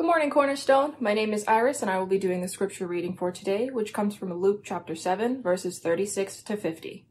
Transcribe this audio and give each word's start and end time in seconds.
Good 0.00 0.06
morning, 0.06 0.30
Cornerstone. 0.30 0.94
My 0.98 1.12
name 1.12 1.34
is 1.34 1.44
Iris, 1.46 1.82
and 1.82 1.90
I 1.90 1.98
will 1.98 2.06
be 2.06 2.16
doing 2.16 2.40
the 2.40 2.48
scripture 2.48 2.86
reading 2.86 3.14
for 3.14 3.30
today, 3.30 3.68
which 3.68 3.92
comes 3.92 4.16
from 4.16 4.32
Luke 4.32 4.62
chapter 4.64 4.94
7, 4.94 5.42
verses 5.42 5.78
36 5.78 6.42
to 6.44 6.56
50. 6.56 7.04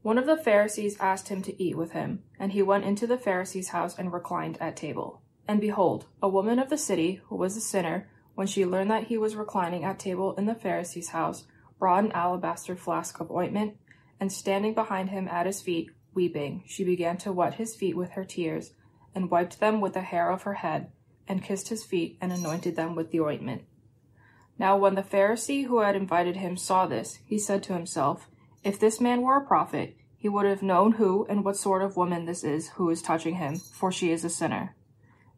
One 0.00 0.16
of 0.16 0.24
the 0.24 0.38
Pharisees 0.38 0.96
asked 0.98 1.28
him 1.28 1.42
to 1.42 1.62
eat 1.62 1.76
with 1.76 1.92
him, 1.92 2.22
and 2.40 2.52
he 2.52 2.62
went 2.62 2.86
into 2.86 3.06
the 3.06 3.18
Pharisee's 3.18 3.68
house 3.68 3.98
and 3.98 4.10
reclined 4.10 4.56
at 4.62 4.74
table. 4.74 5.20
And 5.46 5.60
behold, 5.60 6.06
a 6.22 6.28
woman 6.30 6.58
of 6.58 6.70
the 6.70 6.78
city, 6.78 7.20
who 7.26 7.36
was 7.36 7.54
a 7.54 7.60
sinner, 7.60 8.08
when 8.34 8.46
she 8.46 8.64
learned 8.64 8.90
that 8.92 9.08
he 9.08 9.18
was 9.18 9.36
reclining 9.36 9.84
at 9.84 9.98
table 9.98 10.34
in 10.36 10.46
the 10.46 10.54
Pharisee's 10.54 11.10
house, 11.10 11.44
brought 11.78 12.04
an 12.04 12.12
alabaster 12.12 12.76
flask 12.76 13.20
of 13.20 13.30
ointment, 13.30 13.76
and 14.18 14.32
standing 14.32 14.72
behind 14.72 15.10
him 15.10 15.28
at 15.28 15.44
his 15.44 15.60
feet, 15.60 15.90
weeping, 16.14 16.62
she 16.66 16.82
began 16.82 17.18
to 17.18 17.30
wet 17.30 17.56
his 17.56 17.76
feet 17.76 17.94
with 17.94 18.12
her 18.12 18.24
tears 18.24 18.72
and 19.14 19.30
wiped 19.30 19.60
them 19.60 19.80
with 19.80 19.94
the 19.94 20.00
hair 20.00 20.30
of 20.30 20.42
her 20.42 20.54
head, 20.54 20.90
and 21.28 21.42
kissed 21.42 21.68
his 21.68 21.84
feet, 21.84 22.16
and 22.20 22.32
anointed 22.32 22.76
them 22.76 22.94
with 22.94 23.10
the 23.10 23.20
ointment. 23.20 23.62
Now 24.58 24.76
when 24.76 24.94
the 24.94 25.02
Pharisee 25.02 25.66
who 25.66 25.80
had 25.80 25.96
invited 25.96 26.36
him 26.36 26.56
saw 26.56 26.86
this, 26.86 27.18
he 27.24 27.38
said 27.38 27.62
to 27.64 27.72
himself, 27.72 28.28
If 28.62 28.78
this 28.78 29.00
man 29.00 29.22
were 29.22 29.36
a 29.36 29.46
prophet, 29.46 29.96
he 30.16 30.28
would 30.28 30.46
have 30.46 30.62
known 30.62 30.92
who 30.92 31.26
and 31.28 31.44
what 31.44 31.56
sort 31.56 31.82
of 31.82 31.96
woman 31.96 32.26
this 32.26 32.44
is 32.44 32.70
who 32.70 32.88
is 32.90 33.02
touching 33.02 33.36
him, 33.36 33.56
for 33.56 33.90
she 33.90 34.12
is 34.12 34.24
a 34.24 34.30
sinner. 34.30 34.76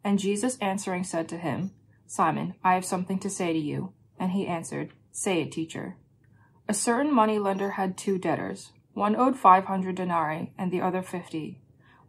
And 0.03 0.19
Jesus 0.19 0.59
answering 0.59 1.03
said 1.03 1.27
to 1.29 1.37
him, 1.37 1.71
Simon, 2.05 2.53
I 2.63 2.75
have 2.75 2.85
something 2.85 3.17
to 3.19 3.29
say 3.29 3.51
to 3.51 3.59
you. 3.59 3.93
And 4.19 4.31
he 4.31 4.45
answered, 4.45 4.91
Say 5.11 5.41
it, 5.41 5.51
teacher. 5.51 5.97
A 6.67 6.73
certain 6.73 7.11
money 7.11 7.39
lender 7.39 7.71
had 7.71 7.97
two 7.97 8.17
debtors. 8.17 8.71
One 8.93 9.15
owed 9.15 9.37
five 9.37 9.65
hundred 9.65 9.95
denarii, 9.95 10.53
and 10.57 10.71
the 10.71 10.81
other 10.81 11.01
fifty. 11.01 11.59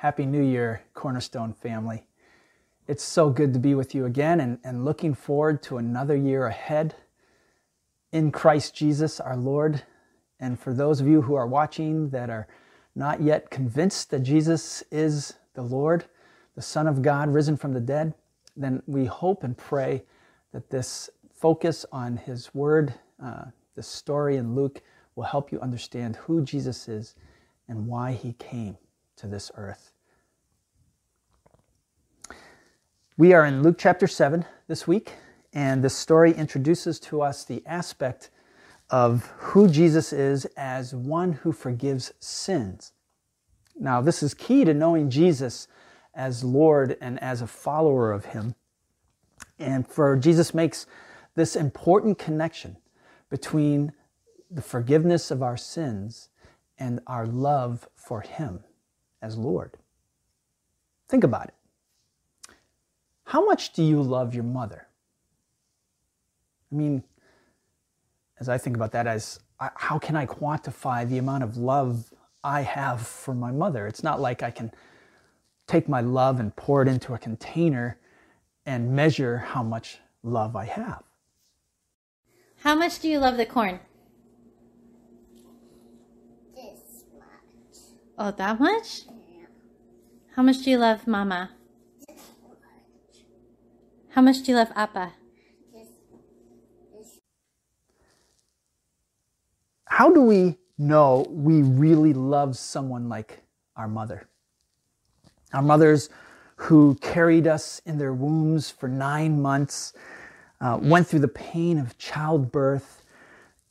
Happy 0.00 0.24
New 0.24 0.42
Year, 0.42 0.80
Cornerstone 0.94 1.52
family. 1.52 2.06
It's 2.88 3.04
so 3.04 3.28
good 3.28 3.52
to 3.52 3.58
be 3.58 3.74
with 3.74 3.94
you 3.94 4.06
again 4.06 4.40
and, 4.40 4.58
and 4.64 4.82
looking 4.82 5.12
forward 5.12 5.62
to 5.64 5.76
another 5.76 6.16
year 6.16 6.46
ahead 6.46 6.94
in 8.10 8.32
Christ 8.32 8.74
Jesus 8.74 9.20
our 9.20 9.36
Lord. 9.36 9.82
And 10.40 10.58
for 10.58 10.72
those 10.72 11.02
of 11.02 11.06
you 11.06 11.20
who 11.20 11.34
are 11.34 11.46
watching 11.46 12.08
that 12.08 12.30
are 12.30 12.48
not 12.94 13.20
yet 13.20 13.50
convinced 13.50 14.08
that 14.08 14.20
Jesus 14.20 14.82
is 14.90 15.34
the 15.52 15.60
Lord, 15.60 16.06
the 16.56 16.62
Son 16.62 16.86
of 16.86 17.02
God 17.02 17.28
risen 17.28 17.58
from 17.58 17.74
the 17.74 17.78
dead, 17.80 18.14
then 18.56 18.82
we 18.86 19.04
hope 19.04 19.44
and 19.44 19.54
pray 19.54 20.02
that 20.54 20.70
this 20.70 21.10
focus 21.30 21.84
on 21.92 22.16
His 22.16 22.54
Word, 22.54 22.94
uh, 23.22 23.44
the 23.74 23.82
story 23.82 24.38
in 24.38 24.54
Luke, 24.54 24.80
will 25.14 25.24
help 25.24 25.52
you 25.52 25.60
understand 25.60 26.16
who 26.16 26.42
Jesus 26.42 26.88
is 26.88 27.16
and 27.68 27.86
why 27.86 28.12
He 28.12 28.32
came 28.32 28.78
to 29.20 29.26
this 29.26 29.50
earth. 29.54 29.92
We 33.18 33.34
are 33.34 33.44
in 33.44 33.62
Luke 33.62 33.76
chapter 33.78 34.06
7 34.06 34.46
this 34.66 34.88
week, 34.88 35.12
and 35.52 35.84
this 35.84 35.94
story 35.94 36.32
introduces 36.32 36.98
to 37.00 37.20
us 37.20 37.44
the 37.44 37.62
aspect 37.66 38.30
of 38.88 39.26
who 39.36 39.68
Jesus 39.68 40.14
is 40.14 40.46
as 40.56 40.94
one 40.94 41.32
who 41.32 41.52
forgives 41.52 42.12
sins. 42.18 42.92
Now, 43.78 44.00
this 44.00 44.22
is 44.22 44.32
key 44.32 44.64
to 44.64 44.72
knowing 44.72 45.10
Jesus 45.10 45.68
as 46.14 46.42
Lord 46.42 46.96
and 46.98 47.22
as 47.22 47.42
a 47.42 47.46
follower 47.46 48.12
of 48.12 48.24
Him. 48.24 48.54
And 49.58 49.86
for 49.86 50.16
Jesus 50.16 50.54
makes 50.54 50.86
this 51.34 51.56
important 51.56 52.18
connection 52.18 52.78
between 53.28 53.92
the 54.50 54.62
forgiveness 54.62 55.30
of 55.30 55.42
our 55.42 55.58
sins 55.58 56.30
and 56.78 57.00
our 57.06 57.26
love 57.26 57.86
for 57.94 58.22
Him 58.22 58.64
as 59.22 59.36
Lord. 59.36 59.76
Think 61.08 61.24
about 61.24 61.48
it. 61.48 61.54
How 63.24 63.44
much 63.44 63.72
do 63.72 63.82
you 63.82 64.02
love 64.02 64.34
your 64.34 64.44
mother? 64.44 64.86
I 66.72 66.74
mean, 66.74 67.02
as 68.38 68.48
I 68.48 68.58
think 68.58 68.76
about 68.76 68.92
that, 68.92 69.06
as 69.06 69.40
how 69.58 69.98
can 69.98 70.16
I 70.16 70.26
quantify 70.26 71.08
the 71.08 71.18
amount 71.18 71.44
of 71.44 71.56
love 71.56 72.12
I 72.42 72.62
have 72.62 73.06
for 73.06 73.34
my 73.34 73.52
mother? 73.52 73.86
It's 73.86 74.02
not 74.02 74.20
like 74.20 74.42
I 74.42 74.50
can 74.50 74.72
take 75.66 75.88
my 75.88 76.00
love 76.00 76.40
and 76.40 76.54
pour 76.56 76.82
it 76.82 76.88
into 76.88 77.14
a 77.14 77.18
container 77.18 77.98
and 78.66 78.92
measure 78.92 79.38
how 79.38 79.62
much 79.62 79.98
love 80.22 80.56
I 80.56 80.64
have. 80.64 81.02
How 82.62 82.74
much 82.74 82.98
do 83.00 83.08
you 83.08 83.18
love 83.18 83.36
the 83.36 83.46
corn? 83.46 83.80
This 86.54 87.04
much. 87.18 87.78
Oh, 88.22 88.30
that 88.32 88.60
much? 88.60 89.04
How 90.36 90.42
much 90.42 90.58
do 90.62 90.70
you 90.70 90.76
love 90.76 91.06
Mama? 91.06 91.52
How 94.10 94.20
much 94.20 94.42
do 94.42 94.52
you 94.52 94.58
love 94.58 94.70
Appa? 94.76 95.14
How 99.86 100.10
do 100.10 100.20
we 100.20 100.58
know 100.76 101.26
we 101.30 101.62
really 101.62 102.12
love 102.12 102.58
someone 102.58 103.08
like 103.08 103.40
our 103.74 103.88
mother? 103.88 104.28
Our 105.54 105.62
mothers 105.62 106.10
who 106.56 106.96
carried 106.96 107.46
us 107.46 107.80
in 107.86 107.96
their 107.96 108.12
wombs 108.12 108.70
for 108.70 108.86
nine 108.86 109.40
months, 109.40 109.94
uh, 110.60 110.78
went 110.82 111.06
through 111.06 111.20
the 111.20 111.28
pain 111.28 111.78
of 111.78 111.96
childbirth 111.96 112.99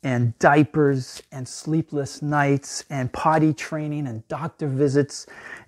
and 0.03 0.37
diapers 0.39 1.21
and 1.31 1.47
sleepless 1.47 2.21
nights 2.21 2.85
and 2.89 3.11
potty 3.11 3.53
training 3.53 4.07
and 4.07 4.27
doctor 4.27 4.67
visits 4.67 5.25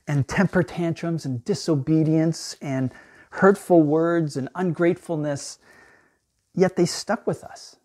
and 0.07 0.27
temper 0.27 0.63
tantrums 0.63 1.25
and 1.25 1.43
disobedience 1.43 2.55
and 2.61 2.93
hurtful 3.31 3.81
words 3.81 4.37
and 4.37 4.49
ungratefulness. 4.55 5.59
Yet 6.53 6.75
they 6.75 6.85
stuck 6.85 7.27
with 7.27 7.43
us 7.43 7.75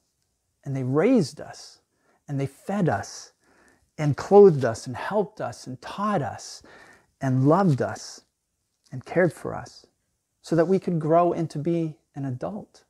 and 0.64 0.76
they 0.76 0.84
raised 0.84 1.40
us 1.40 1.80
and 2.28 2.38
they 2.38 2.46
fed 2.46 2.88
us 2.88 3.32
and 3.98 4.16
clothed 4.16 4.64
us 4.64 4.86
and 4.86 4.96
helped 4.96 5.40
us 5.40 5.66
and 5.66 5.80
taught 5.80 6.22
us 6.22 6.62
and 7.20 7.48
loved 7.48 7.82
us 7.82 8.22
and 8.92 9.04
cared 9.04 9.32
for 9.32 9.54
us 9.54 9.86
so 10.42 10.54
that 10.54 10.68
we 10.68 10.78
could 10.78 11.00
grow 11.00 11.32
into 11.32 11.58
be 11.58 11.96
an 12.14 12.24
adult. 12.24 12.84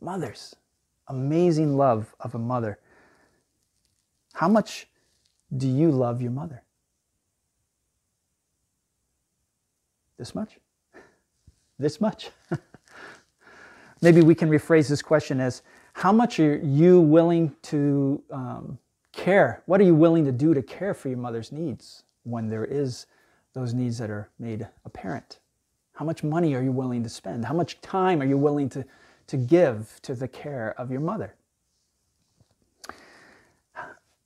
Mothers, 0.00 0.54
amazing 1.08 1.76
love 1.76 2.14
of 2.20 2.34
a 2.34 2.38
mother. 2.38 2.78
How 4.34 4.48
much 4.48 4.88
do 5.56 5.68
you 5.68 5.90
love 5.90 6.20
your 6.20 6.32
mother? 6.32 6.62
This 10.18 10.34
much? 10.34 10.58
This 11.76 12.00
much? 12.00 12.30
Maybe 14.00 14.20
we 14.20 14.36
can 14.36 14.48
rephrase 14.48 14.88
this 14.88 15.02
question 15.02 15.40
as 15.40 15.62
how 15.94 16.12
much 16.12 16.38
are 16.38 16.58
you 16.58 17.00
willing 17.00 17.54
to 17.62 18.22
um, 18.30 18.78
care? 19.12 19.62
What 19.66 19.80
are 19.80 19.84
you 19.84 19.94
willing 19.94 20.24
to 20.24 20.32
do 20.32 20.54
to 20.54 20.62
care 20.62 20.94
for 20.94 21.08
your 21.08 21.18
mother's 21.18 21.50
needs 21.50 22.04
when 22.22 22.48
there 22.48 22.64
is 22.64 23.06
those 23.54 23.74
needs 23.74 23.98
that 23.98 24.10
are 24.10 24.28
made 24.38 24.68
apparent? 24.84 25.40
How 25.94 26.04
much 26.04 26.22
money 26.22 26.54
are 26.54 26.62
you 26.62 26.72
willing 26.72 27.02
to 27.02 27.08
spend? 27.08 27.44
How 27.44 27.54
much 27.54 27.80
time 27.80 28.20
are 28.20 28.26
you 28.26 28.36
willing 28.36 28.68
to, 28.70 28.84
to 29.28 29.36
give 29.38 30.00
to 30.02 30.14
the 30.14 30.28
care 30.28 30.74
of 30.78 30.90
your 30.90 31.00
mother? 31.00 31.36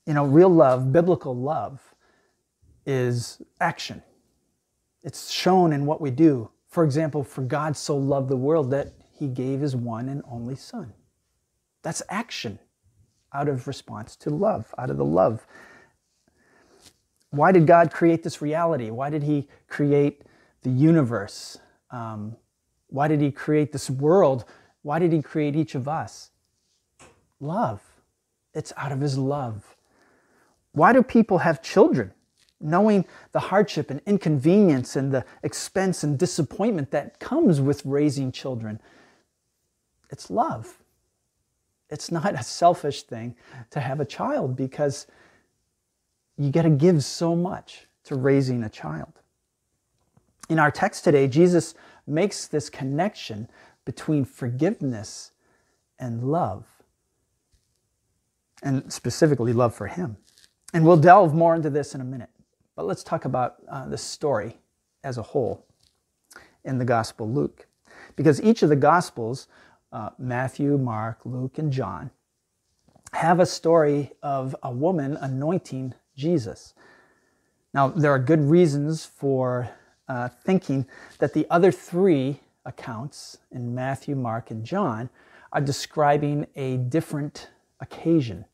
You 0.06 0.14
know, 0.14 0.26
real 0.26 0.50
love, 0.50 0.92
biblical 0.92 1.36
love, 1.36 1.94
is 2.86 3.42
action. 3.60 4.02
It's 5.04 5.30
shown 5.30 5.72
in 5.72 5.86
what 5.86 6.00
we 6.00 6.10
do 6.10 6.50
For 6.68 6.84
example, 6.84 7.24
for 7.24 7.42
God 7.42 7.76
so 7.76 7.96
loved 7.96 8.28
the 8.30 8.36
world 8.36 8.70
that 8.72 8.92
he 9.18 9.28
gave 9.28 9.60
his 9.60 9.76
one 9.76 10.08
and 10.08 10.22
only 10.30 10.56
Son. 10.56 10.94
That's 11.82 12.02
action 12.10 12.58
out 13.34 13.48
of 13.48 13.66
response 13.68 14.16
to 14.16 14.30
love, 14.30 14.74
out 14.78 14.90
of 14.90 14.98
the 14.98 15.04
love. 15.04 15.46
Why 17.30 17.52
did 17.52 17.66
God 17.66 17.92
create 17.92 18.22
this 18.24 18.42
reality? 18.42 18.90
Why 18.90 19.10
did 19.10 19.24
he 19.24 19.48
create 19.68 20.22
the 20.62 20.70
universe? 20.70 21.58
Um, 21.90 22.36
why 22.88 23.08
did 23.08 23.20
he 23.20 23.32
create 23.32 23.72
this 23.72 23.90
world? 23.90 24.44
Why 24.82 24.98
did 24.98 25.12
he 25.12 25.22
create 25.22 25.56
each 25.56 25.74
of 25.74 25.88
us? 25.88 26.30
Love. 27.40 27.82
It's 28.54 28.72
out 28.76 28.92
of 28.92 29.00
his 29.00 29.18
love. 29.18 29.76
Why 30.72 30.92
do 30.92 31.02
people 31.02 31.38
have 31.38 31.62
children? 31.62 32.12
Knowing 32.60 33.04
the 33.32 33.40
hardship 33.40 33.90
and 33.90 34.00
inconvenience 34.06 34.96
and 34.96 35.12
the 35.12 35.24
expense 35.42 36.02
and 36.02 36.18
disappointment 36.18 36.90
that 36.90 37.20
comes 37.20 37.60
with 37.60 37.84
raising 37.84 38.32
children. 38.32 38.80
It's 40.10 40.30
love. 40.30 40.78
It's 41.90 42.10
not 42.10 42.34
a 42.34 42.42
selfish 42.42 43.02
thing 43.02 43.36
to 43.70 43.80
have 43.80 44.00
a 44.00 44.04
child 44.04 44.56
because 44.56 45.06
you 46.36 46.50
got 46.50 46.62
to 46.62 46.70
give 46.70 47.04
so 47.04 47.34
much 47.34 47.86
to 48.04 48.14
raising 48.14 48.62
a 48.62 48.68
child. 48.68 49.12
In 50.48 50.58
our 50.58 50.70
text 50.70 51.04
today, 51.04 51.28
Jesus 51.28 51.74
makes 52.06 52.46
this 52.46 52.70
connection 52.70 53.48
between 53.88 54.22
forgiveness 54.22 55.30
and 55.98 56.22
love, 56.22 56.66
and 58.62 58.92
specifically 58.92 59.54
love 59.54 59.74
for 59.74 59.86
Him. 59.86 60.18
And 60.74 60.84
we'll 60.84 60.98
delve 60.98 61.34
more 61.34 61.54
into 61.54 61.70
this 61.70 61.94
in 61.94 62.02
a 62.02 62.04
minute. 62.04 62.28
But 62.76 62.84
let's 62.84 63.02
talk 63.02 63.24
about 63.24 63.54
uh, 63.66 63.88
the 63.88 63.96
story 63.96 64.58
as 65.02 65.16
a 65.16 65.22
whole 65.22 65.64
in 66.66 66.76
the 66.76 66.84
Gospel 66.84 67.32
Luke. 67.32 67.66
Because 68.14 68.42
each 68.42 68.62
of 68.62 68.68
the 68.68 68.76
Gospels, 68.76 69.48
uh, 69.90 70.10
Matthew, 70.18 70.76
Mark, 70.76 71.20
Luke, 71.24 71.56
and 71.56 71.72
John, 71.72 72.10
have 73.14 73.40
a 73.40 73.46
story 73.46 74.12
of 74.22 74.54
a 74.62 74.70
woman 74.70 75.16
anointing 75.16 75.94
Jesus. 76.14 76.74
Now, 77.72 77.88
there 77.88 78.12
are 78.12 78.18
good 78.18 78.44
reasons 78.44 79.06
for 79.06 79.70
uh, 80.08 80.28
thinking 80.28 80.86
that 81.20 81.32
the 81.32 81.46
other 81.48 81.72
three 81.72 82.40
accounts 82.68 83.38
in 83.50 83.74
Matthew, 83.74 84.14
Mark, 84.14 84.52
and 84.52 84.64
John 84.64 85.10
are 85.52 85.60
describing 85.60 86.46
a 86.54 86.76
different 86.76 87.48
occasion 87.80 88.44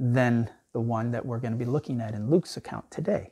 than 0.00 0.50
the 0.72 0.80
one 0.80 1.12
that 1.12 1.24
we're 1.24 1.38
going 1.38 1.52
to 1.52 1.58
be 1.58 1.64
looking 1.64 2.00
at 2.00 2.14
in 2.14 2.30
Luke's 2.30 2.56
account 2.56 2.90
today. 2.90 3.30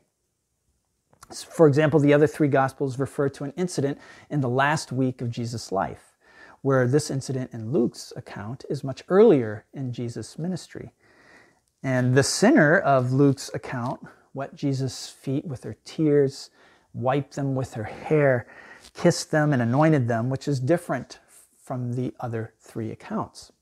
For 1.34 1.66
example, 1.66 1.98
the 1.98 2.12
other 2.12 2.26
three 2.26 2.48
Gospels 2.48 2.98
refer 2.98 3.28
to 3.30 3.44
an 3.44 3.52
incident 3.56 3.98
in 4.30 4.40
the 4.40 4.48
last 4.48 4.92
week 4.92 5.20
of 5.22 5.30
Jesus' 5.30 5.72
life, 5.72 6.12
where 6.60 6.86
this 6.86 7.10
incident 7.10 7.50
in 7.52 7.72
Luke's 7.72 8.12
account 8.14 8.64
is 8.68 8.84
much 8.84 9.02
earlier 9.08 9.64
in 9.72 9.92
Jesus' 9.92 10.38
ministry. 10.38 10.92
And 11.82 12.14
the 12.14 12.22
sinner 12.22 12.78
of 12.78 13.12
Luke's 13.12 13.50
account 13.54 14.06
wet 14.34 14.54
Jesus' 14.54 15.08
feet 15.08 15.44
with 15.44 15.64
her 15.64 15.76
tears, 15.84 16.50
wiped 16.94 17.36
them 17.36 17.54
with 17.54 17.74
her 17.74 17.84
hair, 17.84 18.46
kissed 18.94 19.30
them, 19.30 19.52
and 19.52 19.62
anointed 19.62 20.08
them, 20.08 20.30
which 20.30 20.46
is 20.46 20.60
different 20.60 21.18
from 21.56 21.94
the 21.94 22.12
other 22.20 22.52
three 22.60 22.90
accounts. 22.90 23.52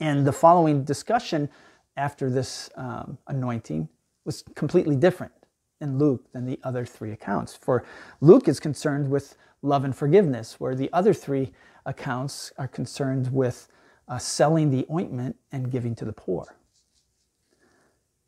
And 0.00 0.26
the 0.26 0.32
following 0.32 0.84
discussion 0.84 1.48
after 1.96 2.28
this 2.28 2.68
um, 2.76 3.18
anointing 3.26 3.88
was 4.24 4.42
completely 4.54 4.96
different 4.96 5.32
in 5.80 5.98
Luke 5.98 6.30
than 6.32 6.44
the 6.44 6.58
other 6.62 6.84
three 6.84 7.12
accounts. 7.12 7.54
For 7.54 7.84
Luke 8.20 8.48
is 8.48 8.60
concerned 8.60 9.10
with 9.10 9.36
love 9.62 9.84
and 9.84 9.96
forgiveness, 9.96 10.60
where 10.60 10.74
the 10.74 10.90
other 10.92 11.14
three 11.14 11.52
accounts 11.86 12.52
are 12.58 12.68
concerned 12.68 13.32
with 13.32 13.68
uh, 14.08 14.18
selling 14.18 14.70
the 14.70 14.86
ointment 14.90 15.36
and 15.52 15.70
giving 15.70 15.94
to 15.94 16.04
the 16.04 16.12
poor. 16.12 16.56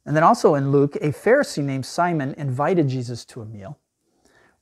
And 0.07 0.17
then 0.17 0.23
also 0.23 0.55
in 0.55 0.73
Luke, 0.73 0.97
a 0.97 1.13
Pharisee 1.13 1.63
named 1.63 1.85
Simon 1.85 2.35
invited 2.39 2.89
Jesus 2.89 3.25
to 3.27 3.43
a 3.43 3.47
meal, 3.47 3.79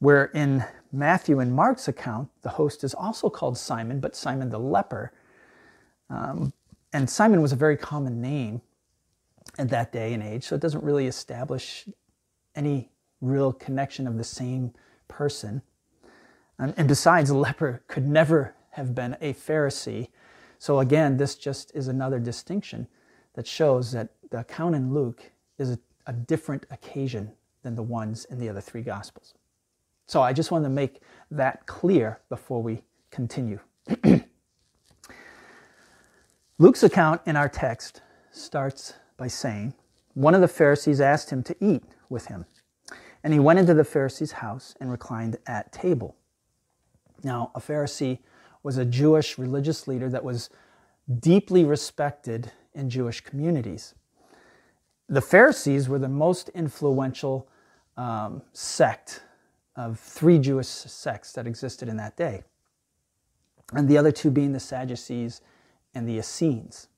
where 0.00 0.26
in 0.26 0.64
Matthew 0.92 1.40
and 1.40 1.52
Mark's 1.52 1.88
account, 1.88 2.28
the 2.42 2.50
host 2.50 2.84
is 2.84 2.94
also 2.94 3.28
called 3.28 3.58
Simon, 3.58 4.00
but 4.00 4.16
Simon 4.16 4.50
the 4.50 4.58
leper. 4.58 5.12
Um, 6.08 6.52
and 6.92 7.08
Simon 7.08 7.42
was 7.42 7.52
a 7.52 7.56
very 7.56 7.76
common 7.76 8.20
name 8.20 8.60
at 9.58 9.68
that 9.70 9.92
day 9.92 10.12
and 10.12 10.22
age, 10.22 10.44
so 10.44 10.54
it 10.54 10.60
doesn't 10.60 10.84
really 10.84 11.06
establish 11.06 11.88
any 12.54 12.90
real 13.20 13.52
connection 13.52 14.06
of 14.06 14.16
the 14.16 14.24
same 14.24 14.72
person. 15.08 15.62
And, 16.58 16.74
and 16.76 16.88
besides, 16.88 17.30
a 17.30 17.36
leper 17.36 17.82
could 17.86 18.06
never 18.06 18.54
have 18.70 18.94
been 18.94 19.16
a 19.20 19.34
Pharisee. 19.34 20.08
So 20.58 20.80
again, 20.80 21.16
this 21.16 21.34
just 21.34 21.74
is 21.74 21.88
another 21.88 22.18
distinction 22.18 22.88
that 23.34 23.46
shows 23.46 23.92
that 23.92 24.10
the 24.30 24.40
account 24.40 24.74
in 24.74 24.94
Luke 24.94 25.30
is 25.58 25.70
a, 25.70 25.78
a 26.06 26.12
different 26.12 26.66
occasion 26.70 27.32
than 27.62 27.74
the 27.74 27.82
ones 27.82 28.24
in 28.26 28.38
the 28.38 28.48
other 28.48 28.60
three 28.60 28.82
Gospels. 28.82 29.34
So 30.06 30.22
I 30.22 30.32
just 30.32 30.50
wanted 30.50 30.64
to 30.64 30.70
make 30.70 31.02
that 31.30 31.66
clear 31.66 32.20
before 32.28 32.62
we 32.62 32.82
continue. 33.10 33.58
Luke's 36.58 36.82
account 36.84 37.20
in 37.26 37.36
our 37.36 37.48
text 37.48 38.02
starts 38.30 38.94
by 39.16 39.26
saying, 39.26 39.74
One 40.14 40.34
of 40.34 40.40
the 40.40 40.48
Pharisees 40.48 41.00
asked 41.00 41.30
him 41.30 41.42
to 41.42 41.56
eat 41.60 41.82
with 42.08 42.26
him. 42.26 42.46
And 43.24 43.32
he 43.32 43.40
went 43.40 43.58
into 43.58 43.74
the 43.74 43.84
Pharisee's 43.84 44.32
house 44.32 44.74
and 44.80 44.90
reclined 44.90 45.38
at 45.46 45.72
table. 45.72 46.14
Now, 47.24 47.50
a 47.54 47.60
Pharisee 47.60 48.20
was 48.62 48.78
a 48.78 48.84
Jewish 48.84 49.38
religious 49.38 49.88
leader 49.88 50.08
that 50.08 50.22
was 50.22 50.48
deeply 51.18 51.64
respected 51.64 52.52
in 52.74 52.88
Jewish 52.88 53.20
communities. 53.20 53.94
The 55.08 55.20
Pharisees 55.20 55.88
were 55.88 55.98
the 55.98 56.08
most 56.08 56.48
influential 56.50 57.48
um, 57.96 58.42
sect 58.52 59.22
of 59.76 59.98
three 59.98 60.38
Jewish 60.38 60.66
sects 60.66 61.32
that 61.32 61.46
existed 61.46 61.88
in 61.88 61.96
that 61.98 62.16
day, 62.16 62.42
and 63.72 63.88
the 63.88 63.98
other 63.98 64.12
two 64.12 64.30
being 64.30 64.52
the 64.52 64.60
Sadducees 64.60 65.40
and 65.94 66.08
the 66.08 66.18
Essenes. 66.18 66.88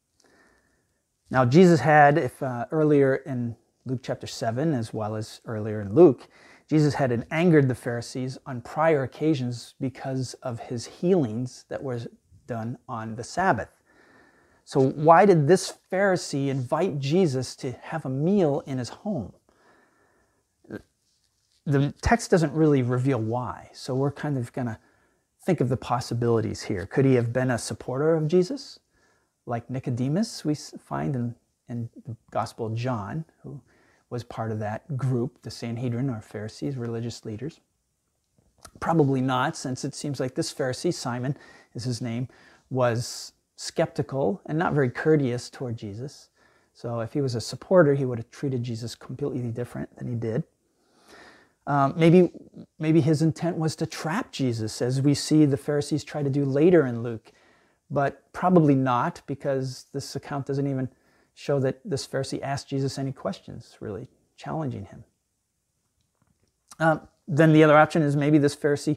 Now, 1.30 1.44
Jesus 1.44 1.80
had, 1.80 2.16
if 2.16 2.42
uh, 2.42 2.66
earlier 2.70 3.16
in 3.16 3.56
Luke 3.84 4.00
chapter 4.02 4.26
7, 4.26 4.72
as 4.72 4.94
well 4.94 5.14
as 5.14 5.40
earlier 5.44 5.80
in 5.80 5.94
Luke, 5.94 6.28
Jesus 6.68 6.94
had 6.94 7.26
angered 7.30 7.68
the 7.68 7.74
Pharisees 7.74 8.38
on 8.46 8.60
prior 8.60 9.02
occasions 9.02 9.74
because 9.80 10.34
of 10.34 10.60
his 10.60 10.86
healings 10.86 11.64
that 11.68 11.82
were 11.82 12.00
done 12.46 12.78
on 12.88 13.14
the 13.16 13.24
Sabbath. 13.24 13.70
So, 14.64 14.80
why 14.90 15.24
did 15.24 15.48
this 15.48 15.72
Pharisee 15.90 16.48
invite 16.48 16.98
Jesus 16.98 17.56
to 17.56 17.72
have 17.72 18.04
a 18.04 18.10
meal 18.10 18.62
in 18.66 18.76
his 18.76 18.90
home? 18.90 19.32
The 21.68 21.92
text 22.00 22.30
doesn't 22.30 22.54
really 22.54 22.80
reveal 22.80 23.20
why, 23.20 23.68
so 23.74 23.94
we're 23.94 24.10
kind 24.10 24.38
of 24.38 24.50
going 24.54 24.68
to 24.68 24.78
think 25.44 25.60
of 25.60 25.68
the 25.68 25.76
possibilities 25.76 26.62
here. 26.62 26.86
Could 26.86 27.04
he 27.04 27.14
have 27.16 27.30
been 27.30 27.50
a 27.50 27.58
supporter 27.58 28.14
of 28.14 28.26
Jesus, 28.26 28.80
like 29.44 29.68
Nicodemus, 29.68 30.46
we 30.46 30.54
find 30.54 31.14
in, 31.14 31.34
in 31.68 31.90
the 32.06 32.16
Gospel 32.30 32.64
of 32.64 32.74
John, 32.74 33.26
who 33.42 33.60
was 34.08 34.24
part 34.24 34.50
of 34.50 34.58
that 34.60 34.96
group, 34.96 35.42
the 35.42 35.50
Sanhedrin, 35.50 36.08
or 36.08 36.22
Pharisees, 36.22 36.78
religious 36.78 37.26
leaders? 37.26 37.60
Probably 38.80 39.20
not, 39.20 39.54
since 39.54 39.84
it 39.84 39.94
seems 39.94 40.20
like 40.20 40.34
this 40.34 40.54
Pharisee, 40.54 40.94
Simon 40.94 41.36
is 41.74 41.84
his 41.84 42.00
name, 42.00 42.28
was 42.70 43.34
skeptical 43.56 44.40
and 44.46 44.58
not 44.58 44.72
very 44.72 44.88
courteous 44.88 45.50
toward 45.50 45.76
Jesus. 45.76 46.30
So 46.72 47.00
if 47.00 47.12
he 47.12 47.20
was 47.20 47.34
a 47.34 47.42
supporter, 47.42 47.94
he 47.94 48.06
would 48.06 48.18
have 48.18 48.30
treated 48.30 48.62
Jesus 48.62 48.94
completely 48.94 49.50
different 49.50 49.94
than 49.98 50.08
he 50.08 50.14
did. 50.14 50.44
Um, 51.68 51.92
maybe, 51.98 52.30
maybe 52.78 53.02
his 53.02 53.20
intent 53.20 53.58
was 53.58 53.76
to 53.76 53.86
trap 53.86 54.32
Jesus, 54.32 54.80
as 54.80 55.02
we 55.02 55.12
see 55.12 55.44
the 55.44 55.58
Pharisees 55.58 56.02
try 56.02 56.22
to 56.22 56.30
do 56.30 56.46
later 56.46 56.86
in 56.86 57.02
Luke, 57.02 57.30
but 57.90 58.32
probably 58.32 58.74
not, 58.74 59.20
because 59.26 59.84
this 59.92 60.16
account 60.16 60.46
doesn't 60.46 60.66
even 60.66 60.88
show 61.34 61.60
that 61.60 61.80
this 61.84 62.08
Pharisee 62.08 62.40
asked 62.42 62.70
Jesus 62.70 62.98
any 62.98 63.12
questions, 63.12 63.76
really 63.80 64.08
challenging 64.34 64.86
him. 64.86 65.04
Um, 66.80 67.06
then 67.26 67.52
the 67.52 67.62
other 67.62 67.76
option 67.76 68.00
is 68.00 68.16
maybe 68.16 68.38
this 68.38 68.56
Pharisee 68.56 68.96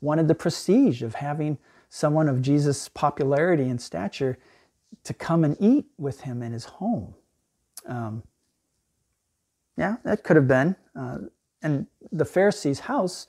wanted 0.00 0.28
the 0.28 0.34
prestige 0.34 1.02
of 1.02 1.16
having 1.16 1.58
someone 1.88 2.28
of 2.28 2.40
Jesus' 2.40 2.88
popularity 2.88 3.68
and 3.68 3.80
stature 3.80 4.38
to 5.02 5.12
come 5.12 5.42
and 5.42 5.56
eat 5.58 5.86
with 5.98 6.20
him 6.20 6.40
in 6.40 6.52
his 6.52 6.66
home. 6.66 7.14
Um, 7.84 8.22
yeah, 9.76 9.96
that 10.04 10.22
could 10.22 10.36
have 10.36 10.46
been. 10.46 10.76
Uh, 10.94 11.18
and 11.62 11.86
the 12.12 12.24
Pharisee's 12.24 12.80
house 12.80 13.26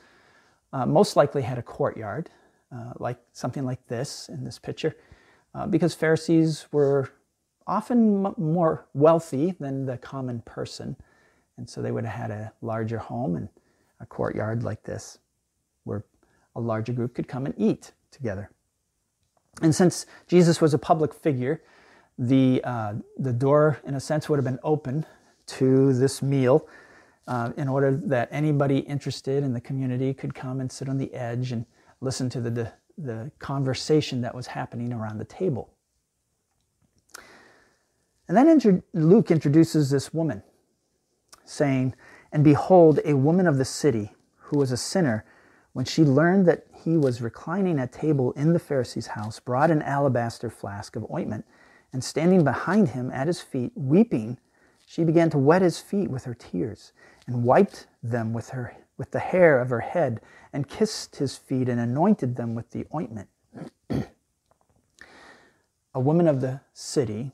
uh, 0.74 0.86
most 0.86 1.16
likely 1.16 1.42
had 1.42 1.58
a 1.58 1.62
courtyard, 1.62 2.30
uh, 2.72 2.94
like 2.98 3.18
something 3.32 3.66
like 3.66 3.86
this 3.88 4.30
in 4.30 4.44
this 4.44 4.60
picture, 4.60 4.96
uh, 5.56 5.66
because 5.66 5.94
Pharisees 5.94 6.68
were 6.72 7.10
often 7.66 8.26
m- 8.26 8.36
more 8.38 8.86
wealthy 8.94 9.56
than 9.60 9.86
the 9.86 9.98
common 9.98 10.42
person. 10.42 10.96
And 11.58 11.70
so 11.70 11.82
they 11.82 11.92
would 11.92 12.06
have 12.06 12.14
had 12.14 12.32
a 12.32 12.54
larger 12.62 12.98
home 12.98 13.36
and 13.36 13.50
a 14.00 14.06
courtyard 14.06 14.64
like 14.64 14.84
this, 14.84 15.20
where 15.84 16.04
a 16.56 16.60
larger 16.60 16.94
group 16.94 17.16
could 17.16 17.28
come 17.28 17.46
and 17.46 17.56
eat 17.58 17.94
together. 18.12 18.52
And 19.62 19.74
since 19.74 20.06
Jesus 20.28 20.62
was 20.62 20.74
a 20.74 20.78
public 20.78 21.14
figure, 21.14 21.64
the, 22.20 22.62
uh, 22.64 22.94
the 23.18 23.34
door, 23.34 23.80
in 23.86 23.96
a 23.96 24.00
sense, 24.00 24.30
would 24.30 24.38
have 24.38 24.46
been 24.46 24.60
open 24.64 25.06
to 25.48 25.94
this 25.94 26.22
meal 26.22 26.68
uh, 27.28 27.52
in 27.58 27.68
order 27.68 28.00
that 28.06 28.30
anybody 28.32 28.80
interested 28.80 29.44
in 29.44 29.54
the 29.54 29.62
community 29.62 30.14
could 30.14 30.34
come 30.34 30.60
and 30.62 30.72
sit 30.72 30.88
on 30.90 30.98
the 30.98 31.14
edge 31.14 31.52
and 31.52 31.66
listen 32.02 32.30
to 32.30 32.42
the, 32.42 32.50
the, 32.50 32.72
the 32.98 33.32
conversation 33.40 34.22
that 34.22 34.34
was 34.34 34.48
happening 34.48 34.94
around 34.94 35.18
the 35.18 35.26
table. 35.26 35.70
And 38.28 38.36
then 38.36 38.48
inter- 38.48 38.84
Luke 38.94 39.32
introduces 39.32 39.90
this 39.90 40.14
woman, 40.14 40.44
saying, 41.46 41.96
And 42.32 42.44
behold, 42.44 43.00
a 43.06 43.14
woman 43.14 43.48
of 43.48 43.58
the 43.58 43.66
city 43.66 44.12
who 44.36 44.60
was 44.60 44.72
a 44.72 44.78
sinner, 44.78 45.26
when 45.74 45.86
she 45.86 46.04
learned 46.04 46.46
that 46.48 46.66
he 46.84 46.98
was 46.98 47.22
reclining 47.22 47.80
at 47.80 47.92
table 47.92 48.32
in 48.34 48.54
the 48.54 48.60
Pharisee's 48.60 49.08
house, 49.08 49.40
brought 49.40 49.72
an 49.72 49.82
alabaster 49.82 50.50
flask 50.50 50.96
of 50.96 51.06
ointment, 51.12 51.46
and 51.94 52.04
standing 52.04 52.44
behind 52.44 52.90
him 52.90 53.12
at 53.12 53.28
his 53.28 53.42
feet, 53.42 53.72
weeping, 53.76 54.38
she 54.86 55.04
began 55.04 55.30
to 55.30 55.38
wet 55.38 55.62
his 55.62 55.80
feet 55.80 56.10
with 56.10 56.26
her 56.26 56.34
tears, 56.34 56.94
and 57.28 57.44
wiped 57.44 57.88
them 58.02 58.34
with, 58.34 58.50
her, 58.50 58.76
with 58.98 59.12
the 59.12 59.20
hair 59.20 59.60
of 59.60 59.70
her 59.70 59.82
head, 59.82 60.22
and 60.54 60.68
kissed 60.68 61.18
his 61.18 61.38
feet, 61.38 61.70
and 61.70 61.80
anointed 61.80 62.36
them 62.36 62.56
with 62.56 62.72
the 62.72 62.88
ointment. 62.96 63.28
a 63.90 64.06
woman 66.00 66.28
of 66.28 66.42
the 66.42 66.62
city, 66.74 67.32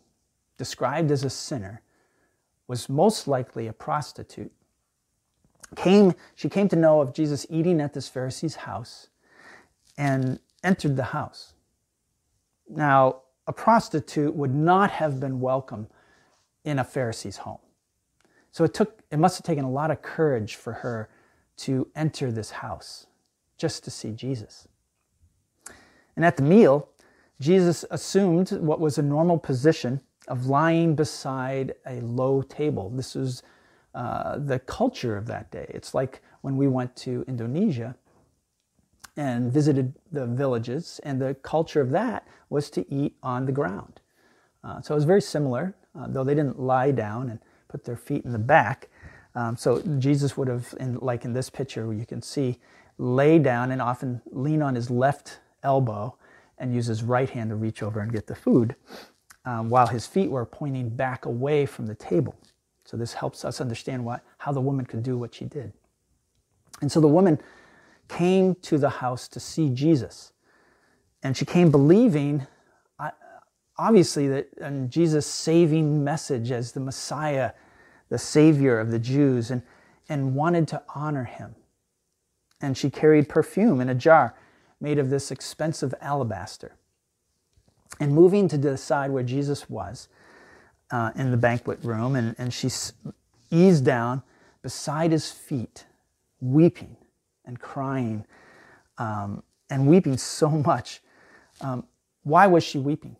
described 0.57 1.11
as 1.11 1.23
a 1.23 1.29
sinner, 1.29 1.81
was 2.67 2.89
most 2.89 3.27
likely 3.27 3.67
a 3.67 3.73
prostitute. 3.73 4.51
Came, 5.75 6.13
she 6.35 6.49
came 6.49 6.67
to 6.69 6.75
know 6.75 7.01
of 7.01 7.13
Jesus 7.13 7.45
eating 7.49 7.81
at 7.81 7.93
this 7.93 8.07
Pharisee's 8.07 8.55
house 8.55 9.07
and 9.97 10.39
entered 10.63 10.95
the 10.95 11.03
house. 11.03 11.53
Now, 12.69 13.21
a 13.47 13.53
prostitute 13.53 14.35
would 14.35 14.53
not 14.53 14.91
have 14.91 15.19
been 15.19 15.39
welcome 15.39 15.87
in 16.63 16.79
a 16.79 16.83
Pharisee's 16.83 17.37
home. 17.37 17.59
So 18.53 18.63
it 18.63 18.73
took 18.73 19.01
it 19.11 19.17
must 19.17 19.37
have 19.37 19.45
taken 19.45 19.65
a 19.65 19.69
lot 19.69 19.89
of 19.89 20.03
courage 20.03 20.55
for 20.55 20.73
her 20.73 21.09
to 21.57 21.87
enter 21.95 22.31
this 22.31 22.51
house 22.51 23.07
just 23.57 23.83
to 23.83 23.91
see 23.91 24.11
Jesus. 24.11 24.67
And 26.15 26.23
at 26.23 26.37
the 26.37 26.43
meal, 26.43 26.89
Jesus 27.41 27.83
assumed 27.89 28.51
what 28.51 28.79
was 28.79 28.99
a 28.99 29.01
normal 29.01 29.39
position 29.39 30.01
of 30.27 30.45
lying 30.45 30.95
beside 30.95 31.73
a 31.87 31.99
low 32.01 32.43
table. 32.43 32.91
This 32.91 33.15
was 33.15 33.41
uh, 33.95 34.37
the 34.37 34.59
culture 34.59 35.17
of 35.17 35.25
that 35.25 35.49
day. 35.49 35.65
It's 35.69 35.95
like 35.95 36.21
when 36.41 36.55
we 36.55 36.67
went 36.67 36.95
to 36.97 37.25
Indonesia 37.27 37.95
and 39.17 39.51
visited 39.51 39.95
the 40.11 40.27
villages, 40.27 40.99
and 41.03 41.19
the 41.19 41.33
culture 41.35 41.81
of 41.81 41.89
that 41.89 42.27
was 42.49 42.69
to 42.71 42.93
eat 42.93 43.15
on 43.23 43.45
the 43.45 43.51
ground. 43.51 43.99
Uh, 44.63 44.79
so 44.81 44.93
it 44.93 44.97
was 44.97 45.05
very 45.05 45.21
similar, 45.21 45.75
uh, 45.95 46.07
though 46.07 46.23
they 46.23 46.35
didn't 46.35 46.59
lie 46.59 46.91
down 46.91 47.29
and 47.29 47.39
put 47.73 47.85
their 47.85 47.97
feet 47.97 48.23
in 48.23 48.31
the 48.31 48.37
back. 48.39 48.89
Um, 49.33 49.57
so 49.57 49.81
Jesus 49.97 50.37
would 50.37 50.47
have, 50.47 50.75
in, 50.79 50.99
like 50.99 51.25
in 51.25 51.33
this 51.33 51.49
picture, 51.49 51.91
you 51.91 52.05
can 52.05 52.21
see, 52.21 52.59
lay 52.99 53.39
down 53.39 53.71
and 53.71 53.81
often 53.81 54.21
lean 54.31 54.61
on 54.61 54.75
his 54.75 54.91
left 54.91 55.39
elbow 55.63 56.15
and 56.59 56.71
use 56.71 56.85
his 56.85 57.01
right 57.01 57.31
hand 57.31 57.49
to 57.49 57.55
reach 57.55 57.81
over 57.81 57.99
and 57.99 58.13
get 58.13 58.27
the 58.27 58.35
food, 58.35 58.75
um, 59.45 59.71
while 59.71 59.87
his 59.87 60.05
feet 60.05 60.29
were 60.29 60.45
pointing 60.45 60.87
back 60.89 61.25
away 61.25 61.65
from 61.65 61.87
the 61.87 61.95
table. 61.95 62.35
So 62.85 62.95
this 62.95 63.13
helps 63.13 63.43
us 63.43 63.59
understand 63.59 64.05
what, 64.05 64.23
how 64.37 64.51
the 64.51 64.61
woman 64.61 64.85
could 64.85 65.01
do 65.01 65.17
what 65.17 65.33
she 65.33 65.45
did. 65.45 65.73
And 66.81 66.91
so 66.91 67.01
the 67.01 67.07
woman 67.07 67.41
came 68.07 68.53
to 68.61 68.77
the 68.77 68.89
house 68.89 69.27
to 69.29 69.39
see 69.39 69.69
Jesus. 69.69 70.31
And 71.23 71.35
she 71.35 71.45
came 71.45 71.71
believing, 71.71 72.45
obviously, 73.77 74.27
that 74.27 74.49
and 74.59 74.89
Jesus' 74.91 75.25
saving 75.25 76.03
message 76.03 76.51
as 76.51 76.71
the 76.71 76.79
Messiah, 76.79 77.51
the 78.09 78.17
Savior 78.17 78.79
of 78.79 78.91
the 78.91 78.99
Jews, 78.99 79.51
and, 79.51 79.61
and 80.09 80.35
wanted 80.35 80.67
to 80.69 80.81
honor 80.95 81.23
him. 81.25 81.55
And 82.61 82.77
she 82.77 82.89
carried 82.89 83.27
perfume 83.27 83.81
in 83.81 83.89
a 83.89 83.95
jar 83.95 84.35
made 84.79 84.99
of 84.99 85.09
this 85.09 85.31
expensive 85.31 85.93
alabaster. 86.01 86.75
And 87.99 88.13
moving 88.13 88.47
to 88.49 88.57
the 88.57 88.77
side 88.77 89.11
where 89.11 89.23
Jesus 89.23 89.69
was 89.69 90.07
uh, 90.91 91.11
in 91.15 91.31
the 91.31 91.37
banquet 91.37 91.79
room, 91.83 92.15
and, 92.15 92.35
and 92.37 92.53
she 92.53 92.69
eased 93.49 93.85
down 93.85 94.23
beside 94.61 95.11
his 95.11 95.31
feet, 95.31 95.85
weeping 96.39 96.97
and 97.45 97.59
crying 97.59 98.25
um, 98.97 99.43
and 99.69 99.87
weeping 99.87 100.17
so 100.17 100.49
much. 100.65 101.01
Um, 101.61 101.85
why 102.23 102.47
was 102.47 102.63
she 102.63 102.77
weeping? 102.77 103.15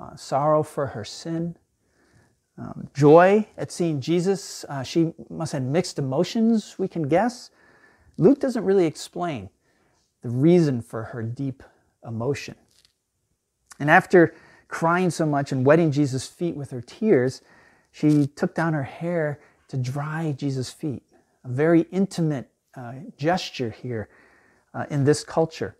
Uh, 0.00 0.16
sorrow 0.16 0.62
for 0.62 0.86
her 0.86 1.04
sin, 1.04 1.54
um, 2.56 2.88
joy 2.94 3.46
at 3.58 3.70
seeing 3.70 4.00
Jesus. 4.00 4.64
Uh, 4.66 4.82
she 4.82 5.12
must 5.28 5.52
have 5.52 5.62
mixed 5.62 5.98
emotions, 5.98 6.76
we 6.78 6.88
can 6.88 7.02
guess. 7.06 7.50
Luke 8.16 8.40
doesn't 8.40 8.64
really 8.64 8.86
explain 8.86 9.50
the 10.22 10.30
reason 10.30 10.80
for 10.80 11.02
her 11.02 11.22
deep 11.22 11.62
emotion. 12.06 12.54
And 13.78 13.90
after 13.90 14.34
crying 14.68 15.10
so 15.10 15.26
much 15.26 15.52
and 15.52 15.66
wetting 15.66 15.92
Jesus' 15.92 16.26
feet 16.26 16.56
with 16.56 16.70
her 16.70 16.80
tears, 16.80 17.42
she 17.92 18.26
took 18.26 18.54
down 18.54 18.72
her 18.72 18.84
hair 18.84 19.38
to 19.68 19.76
dry 19.76 20.32
Jesus' 20.32 20.70
feet. 20.70 21.02
A 21.44 21.48
very 21.48 21.82
intimate 21.92 22.48
uh, 22.74 22.94
gesture 23.18 23.70
here 23.70 24.08
uh, 24.72 24.86
in 24.90 25.04
this 25.04 25.24
culture. 25.24 25.76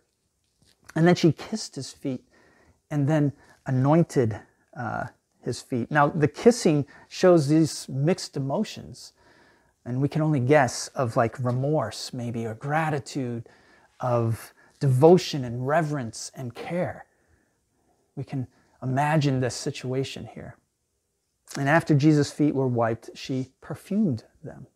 And 0.95 1.07
then 1.07 1.15
she 1.15 1.31
kissed 1.31 1.75
his 1.75 1.91
feet 1.91 2.23
and 2.91 3.07
then 3.07 3.33
anointed 3.65 4.39
uh, 4.77 5.05
his 5.41 5.61
feet. 5.61 5.89
Now, 5.91 6.07
the 6.07 6.27
kissing 6.27 6.85
shows 7.07 7.47
these 7.47 7.87
mixed 7.89 8.37
emotions. 8.37 9.13
And 9.85 9.99
we 10.01 10.07
can 10.07 10.21
only 10.21 10.39
guess 10.39 10.89
of 10.89 11.17
like 11.17 11.43
remorse, 11.43 12.13
maybe, 12.13 12.45
or 12.45 12.53
gratitude, 12.53 13.49
of 13.99 14.53
devotion 14.79 15.43
and 15.43 15.67
reverence 15.67 16.31
and 16.35 16.53
care. 16.53 17.05
We 18.15 18.23
can 18.23 18.47
imagine 18.83 19.39
this 19.39 19.55
situation 19.55 20.29
here. 20.33 20.55
And 21.57 21.67
after 21.67 21.95
Jesus' 21.95 22.31
feet 22.31 22.55
were 22.55 22.67
wiped, 22.67 23.09
she 23.15 23.49
perfumed 23.59 24.23
them. 24.43 24.67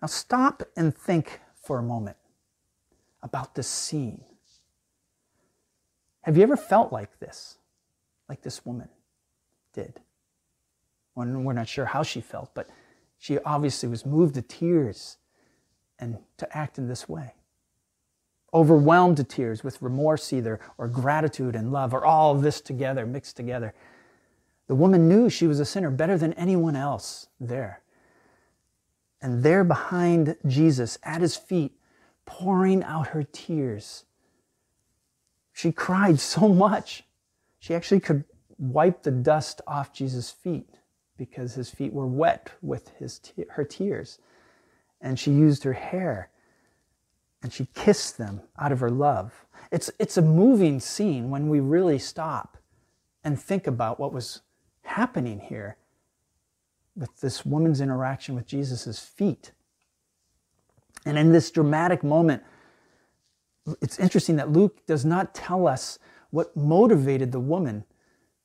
Now 0.00 0.08
stop 0.08 0.62
and 0.76 0.94
think 0.94 1.40
for 1.54 1.78
a 1.78 1.82
moment 1.82 2.16
about 3.22 3.54
this 3.54 3.66
scene. 3.66 4.22
Have 6.24 6.38
you 6.38 6.42
ever 6.42 6.56
felt 6.56 6.90
like 6.90 7.18
this? 7.20 7.58
Like 8.28 8.40
this 8.40 8.64
woman 8.64 8.88
did? 9.74 10.00
we're 11.14 11.52
not 11.52 11.68
sure 11.68 11.84
how 11.84 12.02
she 12.02 12.20
felt, 12.20 12.50
but 12.54 12.68
she 13.18 13.38
obviously 13.40 13.88
was 13.88 14.04
moved 14.04 14.34
to 14.34 14.42
tears 14.42 15.18
and 15.98 16.18
to 16.38 16.56
act 16.56 16.78
in 16.78 16.88
this 16.88 17.08
way. 17.08 17.34
Overwhelmed 18.52 19.18
to 19.18 19.24
tears 19.24 19.62
with 19.62 19.80
remorse, 19.82 20.32
either, 20.32 20.58
or 20.78 20.88
gratitude 20.88 21.54
and 21.54 21.72
love, 21.72 21.92
or 21.92 22.04
all 22.04 22.34
of 22.34 22.42
this 22.42 22.60
together, 22.60 23.06
mixed 23.06 23.36
together. 23.36 23.74
The 24.66 24.74
woman 24.74 25.08
knew 25.08 25.28
she 25.28 25.46
was 25.46 25.60
a 25.60 25.64
sinner 25.64 25.90
better 25.90 26.16
than 26.16 26.32
anyone 26.32 26.74
else 26.74 27.28
there. 27.38 27.82
And 29.20 29.42
there 29.42 29.62
behind 29.62 30.36
Jesus, 30.46 30.98
at 31.02 31.20
his 31.20 31.36
feet, 31.36 31.72
pouring 32.24 32.82
out 32.82 33.08
her 33.08 33.22
tears, 33.22 34.04
she 35.54 35.72
cried 35.72 36.20
so 36.20 36.48
much. 36.48 37.04
She 37.60 37.74
actually 37.74 38.00
could 38.00 38.24
wipe 38.58 39.04
the 39.04 39.12
dust 39.12 39.62
off 39.66 39.92
Jesus' 39.92 40.30
feet 40.30 40.68
because 41.16 41.54
his 41.54 41.70
feet 41.70 41.92
were 41.92 42.08
wet 42.08 42.50
with 42.60 42.90
his 42.98 43.20
te- 43.20 43.46
her 43.50 43.64
tears. 43.64 44.18
And 45.00 45.18
she 45.18 45.30
used 45.30 45.62
her 45.62 45.72
hair 45.72 46.30
and 47.40 47.52
she 47.52 47.68
kissed 47.72 48.18
them 48.18 48.42
out 48.58 48.72
of 48.72 48.80
her 48.80 48.90
love. 48.90 49.46
It's, 49.70 49.90
it's 49.98 50.16
a 50.16 50.22
moving 50.22 50.80
scene 50.80 51.30
when 51.30 51.48
we 51.48 51.60
really 51.60 52.00
stop 52.00 52.58
and 53.22 53.40
think 53.40 53.66
about 53.66 54.00
what 54.00 54.12
was 54.12 54.40
happening 54.82 55.38
here 55.38 55.76
with 56.96 57.20
this 57.20 57.46
woman's 57.46 57.80
interaction 57.80 58.34
with 58.34 58.46
Jesus' 58.46 58.98
feet. 58.98 59.52
And 61.06 61.16
in 61.16 61.32
this 61.32 61.50
dramatic 61.50 62.02
moment, 62.02 62.42
it's 63.80 63.98
interesting 63.98 64.36
that 64.36 64.50
Luke 64.50 64.86
does 64.86 65.04
not 65.04 65.34
tell 65.34 65.66
us 65.66 65.98
what 66.30 66.56
motivated 66.56 67.32
the 67.32 67.40
woman 67.40 67.84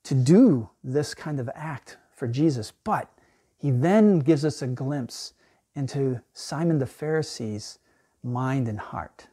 to 0.04 0.14
do 0.16 0.70
this 0.84 1.14
kind 1.14 1.40
of 1.40 1.50
act 1.54 1.98
for 2.16 2.28
Jesus, 2.28 2.72
but 2.84 3.12
he 3.58 3.72
then 3.72 4.20
gives 4.20 4.46
us 4.46 4.62
a 4.62 4.68
glimpse 4.68 5.34
into 5.76 6.22
Simon 6.34 6.80
the 6.80 6.86
Pharisee's 6.86 7.80
mind 8.24 8.68
and 8.68 8.80
heart. 8.80 9.28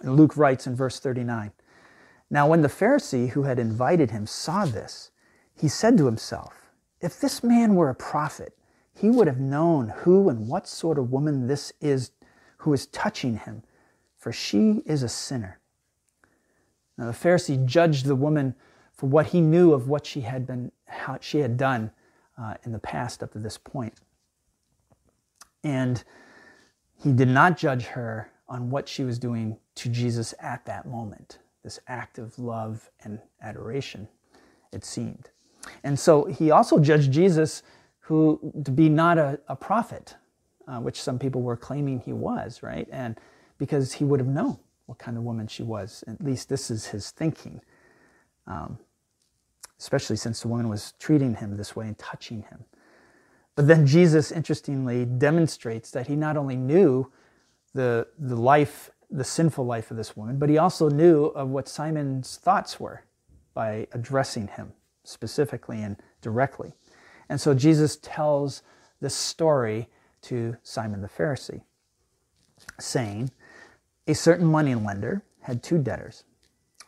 And 0.00 0.16
Luke 0.16 0.36
writes 0.36 0.66
in 0.66 0.74
verse 0.74 1.00
39 1.00 1.52
Now, 2.30 2.48
when 2.48 2.62
the 2.62 2.68
Pharisee 2.68 3.30
who 3.30 3.44
had 3.44 3.58
invited 3.58 4.10
him 4.10 4.26
saw 4.26 4.64
this, 4.64 5.10
he 5.54 5.68
said 5.68 5.96
to 5.98 6.06
himself, 6.06 6.62
if 7.00 7.20
this 7.20 7.42
man 7.42 7.74
were 7.74 7.90
a 7.90 7.94
prophet, 7.94 8.56
he 8.94 9.10
would 9.10 9.26
have 9.26 9.40
known 9.40 9.88
who 9.88 10.28
and 10.28 10.48
what 10.48 10.68
sort 10.68 10.98
of 10.98 11.10
woman 11.10 11.48
this 11.48 11.72
is 11.80 12.12
who 12.58 12.72
is 12.72 12.86
touching 12.86 13.38
him, 13.38 13.62
for 14.22 14.30
she 14.30 14.82
is 14.86 15.02
a 15.02 15.08
sinner. 15.08 15.58
Now 16.96 17.06
the 17.06 17.12
Pharisee 17.12 17.66
judged 17.66 18.06
the 18.06 18.14
woman 18.14 18.54
for 18.92 19.08
what 19.08 19.26
he 19.26 19.40
knew 19.40 19.72
of 19.72 19.88
what 19.88 20.06
she 20.06 20.20
had 20.20 20.46
been, 20.46 20.70
how 20.86 21.18
she 21.20 21.38
had 21.38 21.56
done 21.56 21.90
uh, 22.40 22.54
in 22.62 22.70
the 22.70 22.78
past 22.78 23.24
up 23.24 23.32
to 23.32 23.40
this 23.40 23.58
point. 23.58 23.94
And 25.64 26.04
he 26.94 27.12
did 27.12 27.26
not 27.26 27.56
judge 27.56 27.86
her 27.86 28.30
on 28.48 28.70
what 28.70 28.88
she 28.88 29.02
was 29.02 29.18
doing 29.18 29.58
to 29.74 29.88
Jesus 29.88 30.34
at 30.38 30.64
that 30.66 30.86
moment, 30.86 31.38
this 31.64 31.80
act 31.88 32.20
of 32.20 32.38
love 32.38 32.88
and 33.02 33.18
adoration, 33.42 34.06
it 34.70 34.84
seemed. 34.84 35.30
And 35.82 35.98
so 35.98 36.26
he 36.26 36.52
also 36.52 36.78
judged 36.78 37.10
Jesus 37.10 37.64
who 37.98 38.52
to 38.64 38.70
be 38.70 38.88
not 38.88 39.18
a, 39.18 39.40
a 39.48 39.56
prophet, 39.56 40.14
uh, 40.68 40.78
which 40.78 41.02
some 41.02 41.18
people 41.18 41.42
were 41.42 41.56
claiming 41.56 41.98
he 41.98 42.12
was, 42.12 42.62
right? 42.62 42.88
And 42.92 43.18
because 43.62 43.92
he 43.92 44.04
would 44.04 44.18
have 44.18 44.28
known 44.28 44.58
what 44.86 44.98
kind 44.98 45.16
of 45.16 45.22
woman 45.22 45.46
she 45.46 45.62
was. 45.62 46.02
At 46.08 46.20
least 46.20 46.48
this 46.48 46.68
is 46.68 46.86
his 46.86 47.12
thinking. 47.12 47.60
Um, 48.48 48.76
especially 49.78 50.16
since 50.16 50.40
the 50.40 50.48
woman 50.48 50.68
was 50.68 50.94
treating 50.98 51.36
him 51.36 51.56
this 51.56 51.76
way 51.76 51.86
and 51.86 51.96
touching 51.96 52.42
him. 52.42 52.64
But 53.54 53.68
then 53.68 53.86
Jesus, 53.86 54.32
interestingly, 54.32 55.04
demonstrates 55.04 55.92
that 55.92 56.08
he 56.08 56.16
not 56.16 56.36
only 56.36 56.56
knew 56.56 57.12
the, 57.72 58.08
the 58.18 58.34
life, 58.34 58.90
the 59.10 59.22
sinful 59.22 59.64
life 59.64 59.92
of 59.92 59.96
this 59.96 60.16
woman, 60.16 60.40
but 60.40 60.48
he 60.48 60.58
also 60.58 60.88
knew 60.88 61.26
of 61.26 61.50
what 61.50 61.68
Simon's 61.68 62.36
thoughts 62.36 62.80
were 62.80 63.04
by 63.54 63.86
addressing 63.92 64.48
him 64.48 64.72
specifically 65.04 65.80
and 65.80 65.96
directly. 66.20 66.72
And 67.28 67.40
so 67.40 67.54
Jesus 67.54 67.96
tells 68.02 68.62
this 69.00 69.14
story 69.14 69.88
to 70.22 70.56
Simon 70.64 71.00
the 71.00 71.08
Pharisee, 71.08 71.62
saying, 72.80 73.30
A 74.06 74.14
certain 74.14 74.46
money 74.46 74.74
lender 74.74 75.22
had 75.42 75.62
two 75.62 75.78
debtors. 75.78 76.24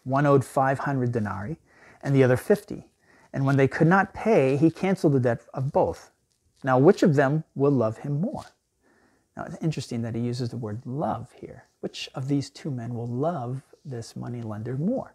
One 0.04 0.26
owed 0.26 0.44
500 0.44 1.12
denarii 1.12 1.58
and 2.02 2.14
the 2.14 2.24
other 2.24 2.36
50. 2.36 2.88
And 3.32 3.44
when 3.44 3.56
they 3.56 3.68
could 3.68 3.86
not 3.86 4.14
pay, 4.14 4.56
he 4.56 4.70
canceled 4.70 5.14
the 5.14 5.20
debt 5.20 5.42
of 5.54 5.72
both. 5.72 6.10
Now, 6.62 6.78
which 6.78 7.02
of 7.02 7.14
them 7.14 7.44
will 7.54 7.72
love 7.72 7.98
him 7.98 8.20
more? 8.20 8.44
Now, 9.36 9.44
it's 9.44 9.62
interesting 9.62 10.02
that 10.02 10.14
he 10.14 10.20
uses 10.20 10.50
the 10.50 10.56
word 10.56 10.82
love 10.84 11.32
here. 11.32 11.64
Which 11.80 12.08
of 12.14 12.28
these 12.28 12.50
two 12.50 12.70
men 12.70 12.94
will 12.94 13.08
love 13.08 13.62
this 13.84 14.14
money 14.14 14.40
lender 14.42 14.76
more? 14.76 15.14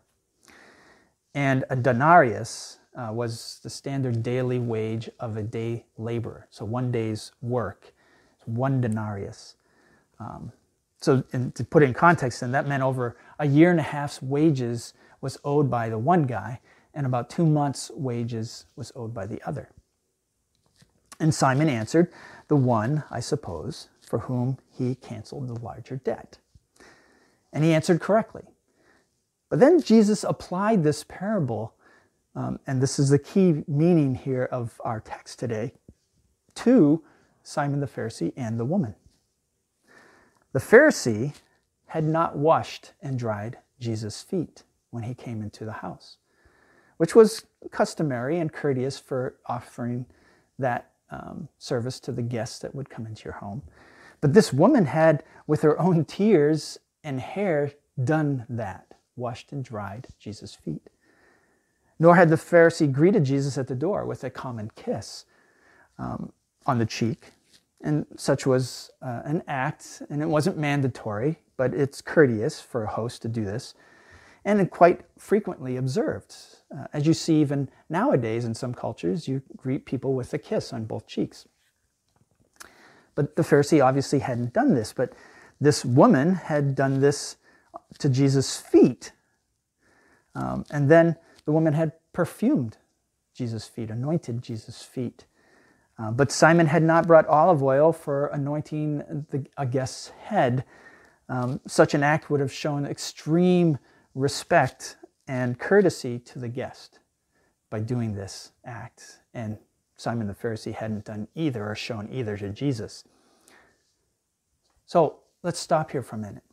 And 1.34 1.64
a 1.70 1.76
denarius 1.76 2.80
uh, 2.96 3.12
was 3.14 3.60
the 3.64 3.70
standard 3.70 4.24
daily 4.24 4.60
wage 4.60 5.10
of 5.20 5.38
a 5.38 5.44
day 5.44 5.86
laborer. 5.98 6.48
So 6.50 6.66
one 6.66 6.92
day's 6.92 7.32
work, 7.42 7.94
one 8.46 8.82
denarius. 8.82 9.56
Um, 10.20 10.52
so 11.02 11.24
in, 11.32 11.52
to 11.54 11.64
put 11.64 11.84
it 11.84 11.88
in 11.88 11.94
context, 11.94 12.42
then 12.42 12.52
that 12.52 12.68
meant 12.68 12.84
over 12.84 13.16
a 13.40 13.48
year 13.48 13.72
and 13.72 13.80
a 13.80 13.84
half's 13.84 14.22
wages 14.22 14.94
was 15.22 15.38
owed 15.44 15.70
by 15.70 15.90
the 15.90 15.98
one 15.98 16.24
guy, 16.24 16.60
and 16.94 17.06
about 17.06 17.30
two 17.30 17.46
months' 17.46 17.92
wages 17.94 18.66
was 18.76 18.92
owed 18.96 19.14
by 19.14 19.26
the 19.26 19.42
other. 19.48 19.70
And 21.20 21.34
Simon 21.34 21.70
answered, 21.70 22.12
The 22.48 22.56
one, 22.56 23.04
I 23.12 23.20
suppose, 23.20 23.90
for 24.02 24.20
whom 24.20 24.58
he 24.72 24.96
canceled 24.96 25.48
the 25.48 25.60
larger 25.60 25.98
debt. 25.98 26.40
And 27.54 27.64
he 27.64 27.74
answered 27.74 28.00
correctly. 28.00 28.44
But 29.50 29.60
then 29.60 29.82
Jesus 29.82 30.24
applied 30.24 30.84
this 30.84 31.04
parable, 31.04 31.74
um, 32.36 32.60
and 32.68 32.82
this 32.82 33.00
is 33.00 33.10
the 33.10 33.20
key 33.20 33.64
meaning 33.68 34.16
here 34.16 34.46
of 34.46 34.80
our 34.84 35.00
text 35.00 35.40
today, 35.40 35.74
to 36.56 37.04
Simon 37.44 37.80
the 37.80 37.88
Pharisee 37.88 38.34
and 38.38 38.60
the 38.60 38.66
woman. 38.66 38.96
The 40.52 40.60
Pharisee 40.60 41.34
had 41.88 42.04
not 42.04 42.38
washed 42.38 42.94
and 43.02 43.18
dried 43.18 43.58
Jesus' 43.80 44.22
feet 44.22 44.64
when 44.90 45.04
he 45.04 45.14
came 45.14 45.42
into 45.42 45.66
the 45.66 45.72
house, 45.72 46.18
which 46.98 47.16
was 47.16 47.46
customary 47.72 48.40
and 48.40 48.52
courteous 48.52 49.00
for 49.00 49.36
offering 49.46 50.06
that 50.58 50.92
um, 51.12 51.48
service 51.58 52.00
to 52.02 52.12
the 52.12 52.22
guests 52.22 52.60
that 52.60 52.74
would 52.74 52.90
come 52.90 53.06
into 53.06 53.26
your 53.26 53.34
home. 53.34 53.62
But 54.22 54.34
this 54.34 54.52
woman 54.52 54.86
had, 54.86 55.24
with 55.48 55.62
her 55.62 55.80
own 55.80 56.06
tears 56.06 56.80
and 57.04 57.20
hair, 57.20 57.72
done 58.04 58.46
that, 58.50 58.94
washed 59.16 59.52
and 59.52 59.64
dried 59.64 60.08
Jesus' 60.20 60.56
feet. 60.56 60.90
Nor 62.00 62.16
had 62.16 62.30
the 62.30 62.36
Pharisee 62.36 62.92
greeted 62.92 63.24
Jesus 63.24 63.58
at 63.58 63.68
the 63.68 63.76
door 63.76 64.06
with 64.06 64.24
a 64.24 64.30
common 64.30 64.72
kiss 64.76 65.26
um, 65.98 66.32
on 66.66 66.80
the 66.80 66.86
cheek. 66.86 67.32
And 67.82 68.06
such 68.18 68.46
was 68.46 68.92
uh, 69.02 69.22
an 69.24 69.42
act, 69.48 70.02
and 70.10 70.22
it 70.22 70.28
wasn't 70.28 70.58
mandatory, 70.58 71.40
but 71.56 71.74
it's 71.74 72.02
courteous 72.02 72.60
for 72.60 72.84
a 72.84 72.88
host 72.88 73.22
to 73.22 73.28
do 73.30 73.46
this, 73.46 73.74
and 74.44 74.70
quite 74.70 75.02
frequently 75.18 75.78
observed. 75.78 76.36
Uh, 76.76 76.86
as 76.94 77.08
you 77.08 77.14
see 77.14 77.40
even 77.42 77.70
nowadays 77.90 78.46
in 78.46 78.54
some 78.54 78.74
cultures, 78.74 79.28
you 79.28 79.42
greet 79.56 79.86
people 79.86 80.14
with 80.14 80.34
a 80.34 80.38
kiss 80.38 80.74
on 80.74 80.86
both 80.86 81.08
cheeks. 81.08 81.48
But 83.16 83.36
the 83.36 83.44
Pharisee 83.44 83.84
obviously 83.84 84.20
hadn't 84.20 84.54
done 84.54 84.74
this, 84.74 84.94
but 84.94 85.14
this 85.60 85.84
woman 85.84 86.36
had 86.36 86.76
done 86.76 87.00
this 87.00 87.38
to 87.98 88.10
Jesus' 88.10 88.58
feet. 88.58 89.12
Um, 90.36 90.66
and 90.70 90.90
then 90.90 91.16
the 91.46 91.52
woman 91.52 91.74
had 91.74 91.94
perfumed 92.14 92.78
Jesus' 93.34 93.68
feet, 93.68 93.90
anointed 93.90 94.42
Jesus' 94.42 94.84
feet. 94.84 95.26
Uh, 96.00 96.12
but 96.12 96.32
Simon 96.32 96.66
had 96.66 96.82
not 96.82 97.08
brought 97.08 97.28
olive 97.28 97.62
oil 97.62 97.92
for 97.92 98.28
anointing 98.28 99.26
the, 99.32 99.46
a 99.58 99.66
guest's 99.66 100.10
head. 100.10 100.64
Um, 101.28 101.60
such 101.68 101.94
an 101.94 102.04
act 102.04 102.30
would 102.30 102.40
have 102.40 102.54
shown 102.54 102.86
extreme 102.86 103.78
respect 104.16 104.96
and 105.28 105.60
courtesy 105.60 106.18
to 106.20 106.40
the 106.40 106.48
guest 106.48 107.00
by 107.70 107.82
doing 107.82 108.16
this 108.16 108.54
act. 108.66 109.20
And 109.34 109.58
Simon 109.98 110.28
the 110.28 110.34
Pharisee 110.34 110.74
hadn't 110.74 111.06
done 111.06 111.28
either 111.36 111.68
or 111.70 111.76
shown 111.76 112.08
either 112.10 112.38
to 112.38 112.50
Jesus. 112.50 113.04
So 114.86 115.18
let's 115.44 115.60
stop 115.60 115.92
here 115.92 116.02
for 116.02 116.16
a 116.16 116.20
minute. 116.20 116.44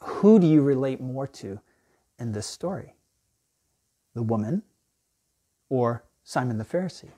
Who 0.00 0.38
do 0.38 0.46
you 0.46 0.62
relate 0.62 1.00
more 1.00 1.26
to 1.26 1.60
in 2.18 2.32
this 2.32 2.46
story? 2.46 2.94
The 4.14 4.22
woman 4.22 4.62
or 5.68 6.04
Simon 6.22 6.58
the 6.58 6.64
Pharisee? 6.64 7.10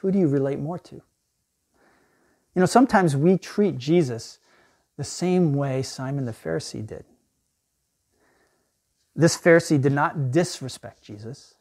Who 0.00 0.10
do 0.10 0.18
you 0.18 0.28
relate 0.28 0.58
more 0.58 0.78
to? 0.78 0.94
You 0.94 2.60
know, 2.60 2.66
sometimes 2.66 3.16
we 3.16 3.38
treat 3.38 3.78
Jesus 3.78 4.38
the 4.96 5.04
same 5.04 5.54
way 5.54 5.82
Simon 5.82 6.24
the 6.24 6.32
Pharisee 6.32 6.84
did. 6.84 7.04
This 9.14 9.36
Pharisee 9.36 9.80
did 9.80 9.92
not 9.92 10.30
disrespect 10.30 11.02
Jesus. 11.02 11.54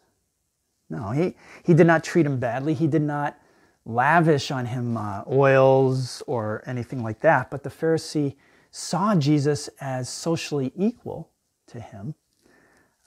No, 0.90 1.12
he, 1.12 1.36
he 1.64 1.74
did 1.74 1.88
not 1.88 2.04
treat 2.04 2.26
him 2.26 2.40
badly. 2.40 2.74
He 2.74 2.88
did 2.88 3.02
not 3.02 3.38
lavish 3.86 4.52
on 4.52 4.66
him 4.66 4.98
uh, 4.98 5.24
oils 5.28 6.22
or 6.28 6.64
anything 6.66 7.04
like 7.04 7.20
that. 7.22 7.50
But 7.50 7.64
the 7.64 7.70
Pharisee 7.70 8.36
saw 8.72 9.16
Jesus 9.16 9.70
as 9.82 10.10
socially 10.10 10.72
equal 10.76 11.30
to 11.68 11.80
him, 11.80 12.16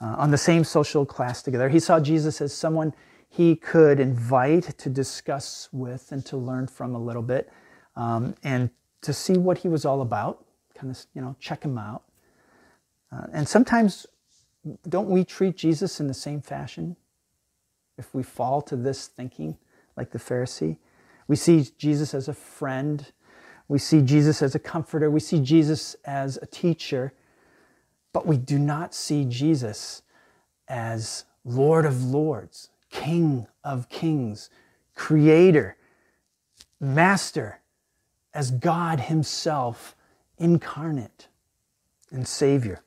uh, 0.01 0.17
on 0.19 0.31
the 0.31 0.39
same 0.39 0.65
social 0.65 1.07
class 1.07 1.43
together. 1.43 1.69
He 1.69 1.81
saw 1.81 2.01
Jesus 2.01 2.41
as 2.41 2.53
someone 2.53 2.93
he 3.31 3.55
could 3.55 4.01
invite 4.01 4.77
to 4.79 4.91
discuss 4.91 5.69
with 5.73 6.11
and 6.11 6.27
to 6.27 6.37
learn 6.37 6.67
from 6.67 6.95
a 6.95 6.99
little 6.99 7.23
bit 7.23 7.51
um, 7.97 8.35
and 8.43 8.71
to 9.03 9.13
see 9.13 9.35
what 9.35 9.59
he 9.59 9.69
was 9.69 9.85
all 9.85 10.03
about, 10.03 10.45
kind 10.75 10.91
of, 10.91 11.07
you 11.15 11.23
know, 11.23 11.37
check 11.39 11.63
him 11.63 11.79
out. 11.79 12.03
Uh, 13.13 13.27
and 13.33 13.49
sometimes, 13.49 14.07
don't 14.89 15.09
we 15.09 15.25
treat 15.25 15.57
Jesus 15.57 16.01
in 16.01 16.09
the 16.09 16.15
same 16.15 16.43
fashion? 16.43 16.97
If 17.97 18.13
we 18.15 18.23
fall 18.23 18.61
to 18.63 18.77
this 18.77 19.07
thinking, 19.07 19.57
like 19.97 20.11
the 20.11 20.19
Pharisee, 20.19 20.77
we 21.29 21.37
see 21.37 21.69
Jesus 21.79 22.15
as 22.15 22.29
a 22.29 22.35
friend, 22.35 23.13
we 23.69 23.79
see 23.79 24.03
Jesus 24.03 24.43
as 24.43 24.57
a 24.57 24.59
comforter, 24.59 25.09
we 25.09 25.21
see 25.21 25.39
Jesus 25.39 25.95
as 26.05 26.37
a 26.43 26.47
teacher, 26.47 27.13
but 28.13 28.27
we 28.27 28.37
do 28.37 28.59
not 28.59 28.93
see 28.93 29.25
Jesus 29.25 30.03
as 30.67 31.25
Lord 31.45 31.87
of 31.87 32.05
Lords, 32.05 32.70
King 32.91 33.47
of 33.65 33.89
kings, 33.89 34.51
creator, 34.95 35.77
master, 36.81 37.61
as 38.35 38.51
God 38.51 39.01
Himself 39.01 39.97
incarnate 40.39 41.29
and 42.11 42.27
Savior. 42.27 42.83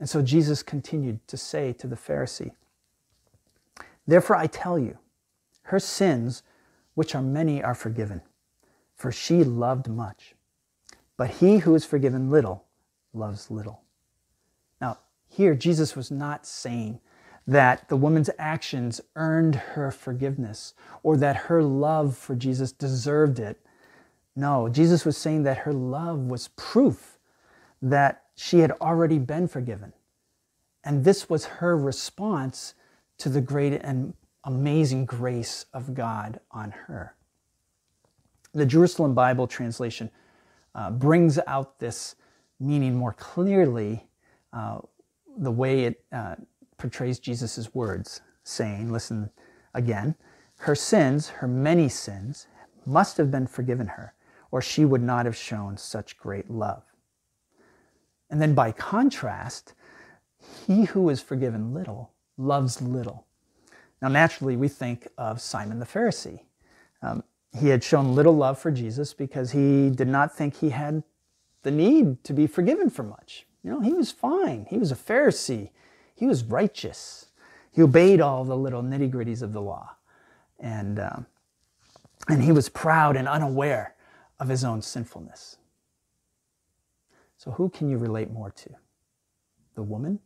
And 0.00 0.08
so 0.08 0.22
Jesus 0.22 0.62
continued 0.62 1.26
to 1.28 1.36
say 1.36 1.72
to 1.74 1.86
the 1.86 1.96
Pharisee, 1.96 2.52
Therefore 4.06 4.36
I 4.36 4.46
tell 4.46 4.78
you, 4.78 4.98
her 5.62 5.78
sins, 5.78 6.42
which 6.94 7.14
are 7.14 7.22
many, 7.22 7.62
are 7.62 7.74
forgiven, 7.74 8.22
for 8.96 9.12
she 9.12 9.44
loved 9.44 9.88
much. 9.88 10.34
But 11.16 11.30
he 11.30 11.58
who 11.58 11.74
is 11.74 11.84
forgiven 11.84 12.30
little 12.30 12.64
loves 13.12 13.50
little. 13.50 13.82
Now, 14.80 14.98
here 15.28 15.54
Jesus 15.54 15.94
was 15.94 16.10
not 16.10 16.46
saying 16.46 17.00
that 17.48 17.88
the 17.88 17.96
woman's 17.96 18.28
actions 18.38 19.00
earned 19.16 19.54
her 19.54 19.90
forgiveness 19.90 20.74
or 21.02 21.16
that 21.16 21.34
her 21.34 21.62
love 21.62 22.14
for 22.14 22.34
Jesus 22.34 22.72
deserved 22.72 23.38
it. 23.38 23.58
No, 24.36 24.68
Jesus 24.68 25.06
was 25.06 25.16
saying 25.16 25.44
that 25.44 25.58
her 25.58 25.72
love 25.72 26.18
was 26.18 26.48
proof 26.56 27.18
that 27.80 28.24
she 28.36 28.58
had 28.58 28.70
already 28.82 29.18
been 29.18 29.48
forgiven. 29.48 29.94
And 30.84 31.04
this 31.04 31.30
was 31.30 31.46
her 31.46 31.74
response 31.76 32.74
to 33.16 33.30
the 33.30 33.40
great 33.40 33.72
and 33.82 34.12
amazing 34.44 35.06
grace 35.06 35.64
of 35.72 35.94
God 35.94 36.40
on 36.52 36.70
her. 36.70 37.14
The 38.52 38.66
Jerusalem 38.66 39.14
Bible 39.14 39.46
translation 39.46 40.10
uh, 40.74 40.90
brings 40.90 41.38
out 41.46 41.78
this 41.78 42.14
meaning 42.60 42.94
more 42.94 43.14
clearly 43.14 44.06
uh, 44.52 44.80
the 45.38 45.50
way 45.50 45.84
it 45.84 46.04
uh, 46.12 46.36
portrays 46.78 47.18
Jesus' 47.18 47.74
words, 47.74 48.20
saying, 48.42 48.90
Listen 48.90 49.30
again, 49.74 50.14
her 50.60 50.74
sins, 50.74 51.28
her 51.28 51.48
many 51.48 51.88
sins, 51.88 52.46
must 52.86 53.16
have 53.16 53.30
been 53.30 53.46
forgiven 53.46 53.86
her, 53.86 54.14
or 54.50 54.62
she 54.62 54.84
would 54.84 55.02
not 55.02 55.26
have 55.26 55.36
shown 55.36 55.76
such 55.76 56.16
great 56.16 56.50
love. 56.50 56.82
And 58.30 58.40
then 58.40 58.54
by 58.54 58.72
contrast, 58.72 59.74
he 60.66 60.84
who 60.84 61.08
is 61.08 61.20
forgiven 61.20 61.74
little 61.74 62.12
loves 62.36 62.80
little. 62.80 63.26
Now, 64.00 64.08
naturally, 64.08 64.56
we 64.56 64.68
think 64.68 65.08
of 65.18 65.40
Simon 65.40 65.78
the 65.78 65.86
Pharisee. 65.86 66.40
Um, 67.02 67.24
he 67.58 67.68
had 67.68 67.82
shown 67.82 68.14
little 68.14 68.36
love 68.36 68.58
for 68.58 68.70
Jesus 68.70 69.14
because 69.14 69.50
he 69.52 69.90
did 69.90 70.08
not 70.08 70.34
think 70.34 70.56
he 70.56 70.70
had 70.70 71.02
the 71.62 71.70
need 71.70 72.22
to 72.24 72.32
be 72.32 72.46
forgiven 72.46 72.90
for 72.90 73.02
much. 73.02 73.46
You 73.62 73.70
know, 73.70 73.80
he 73.80 73.92
was 73.92 74.12
fine. 74.12 74.66
He 74.70 74.78
was 74.78 74.92
a 74.92 74.96
Pharisee. 74.96 75.70
He 76.18 76.26
was 76.26 76.42
righteous. 76.42 77.26
He 77.70 77.80
obeyed 77.80 78.20
all 78.20 78.44
the 78.44 78.56
little 78.56 78.82
nitty 78.82 79.10
gritties 79.10 79.40
of 79.40 79.52
the 79.52 79.62
law. 79.62 79.90
And, 80.58 80.98
um, 80.98 81.26
and 82.28 82.42
he 82.42 82.50
was 82.50 82.68
proud 82.68 83.16
and 83.16 83.28
unaware 83.28 83.94
of 84.40 84.48
his 84.48 84.64
own 84.64 84.82
sinfulness. 84.82 85.58
So, 87.36 87.52
who 87.52 87.68
can 87.68 87.88
you 87.88 87.98
relate 87.98 88.32
more 88.32 88.50
to? 88.50 88.70
The 89.76 89.82
woman 89.82 90.18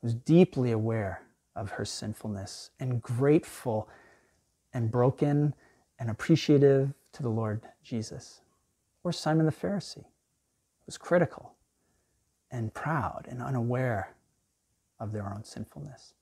who's 0.00 0.14
deeply 0.14 0.70
aware 0.70 1.22
of 1.56 1.72
her 1.72 1.84
sinfulness 1.84 2.70
and 2.78 3.02
grateful 3.02 3.88
and 4.72 4.88
broken 4.88 5.52
and 5.98 6.10
appreciative 6.10 6.94
to 7.12 7.22
the 7.24 7.28
Lord 7.28 7.62
Jesus. 7.82 8.40
Or 9.02 9.12
Simon 9.12 9.46
the 9.46 9.52
Pharisee, 9.52 10.04
who's 10.86 10.96
critical 10.96 11.54
and 12.52 12.72
proud 12.72 13.26
and 13.28 13.42
unaware 13.42 14.14
of 15.00 15.12
their 15.12 15.32
own 15.32 15.42
sinfulness. 15.42 16.14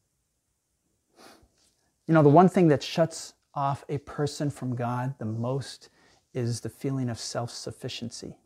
You 2.07 2.15
know, 2.15 2.23
the 2.23 2.29
one 2.31 2.49
thing 2.49 2.69
that 2.69 2.83
shuts 2.83 3.35
off 3.55 3.85
a 3.89 3.99
person 3.99 4.51
from 4.51 4.75
God 4.75 5.15
the 5.19 5.27
most 5.27 5.91
is 6.33 6.61
the 6.61 6.71
feeling 6.71 7.11
of 7.11 7.19
self 7.19 7.51
sufficiency. 7.51 8.37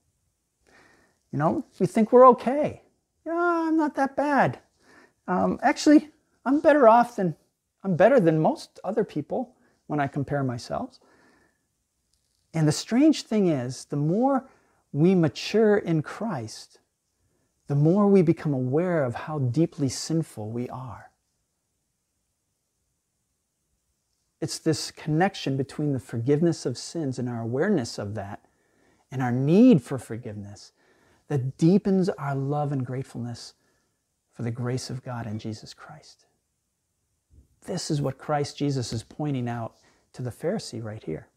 You 1.31 1.39
know, 1.39 1.65
we 1.79 1.87
think 1.87 2.13
we're 2.13 2.29
okay. 2.31 2.83
Yeah, 3.25 3.67
I'm 3.69 3.77
not 3.77 3.95
that 3.95 4.17
bad. 4.17 4.59
Um, 5.29 5.61
actually, 5.63 6.11
I'm 6.45 6.61
better 6.61 6.89
off 6.89 7.17
than 7.17 7.37
I'm 7.85 7.97
better 7.97 8.21
than 8.21 8.41
most 8.41 8.81
other 8.85 9.05
people 9.05 9.55
when 9.87 10.01
I 10.01 10.07
compare 10.07 10.43
myself. 10.43 10.99
And 12.55 12.69
the 12.69 12.73
strange 12.73 13.23
thing 13.23 13.49
is, 13.49 13.87
the 13.87 13.97
more 13.97 14.49
we 14.93 15.15
mature 15.15 15.79
in 15.79 16.03
Christ, 16.03 16.79
the 17.69 17.75
more 17.75 18.07
we 18.07 18.23
become 18.23 18.53
aware 18.53 19.05
of 19.05 19.15
how 19.15 19.39
deeply 19.39 19.89
sinful 19.89 20.51
we 20.51 20.69
are. 20.69 21.11
It's 24.41 24.59
this 24.59 24.91
connection 24.91 25.57
between 25.57 25.93
the 25.93 26.01
forgiveness 26.01 26.67
of 26.67 26.77
sins 26.77 27.19
and 27.19 27.29
our 27.29 27.41
awareness 27.41 27.99
of 27.99 28.15
that 28.17 28.45
and 29.11 29.23
our 29.23 29.31
need 29.31 29.83
for 29.83 29.99
forgiveness 29.99 30.73
that 31.29 31.57
deepens 31.57 32.09
our 32.09 32.35
love 32.35 32.73
and 32.73 32.85
gratefulness 32.85 33.55
for 34.33 34.43
the 34.43 34.51
grace 34.51 34.91
of 34.91 35.05
God 35.05 35.27
in 35.27 35.39
Jesus 35.39 35.73
Christ. 35.73 36.27
This 37.65 37.91
is 37.91 38.03
what 38.03 38.19
Christ 38.19 38.59
Jesus 38.59 38.93
is 38.93 39.05
pointing 39.05 39.49
out 39.49 39.77
to 40.15 40.23
the 40.23 40.31
Pharisee 40.31 40.83
right 40.83 41.03
here 41.05 41.29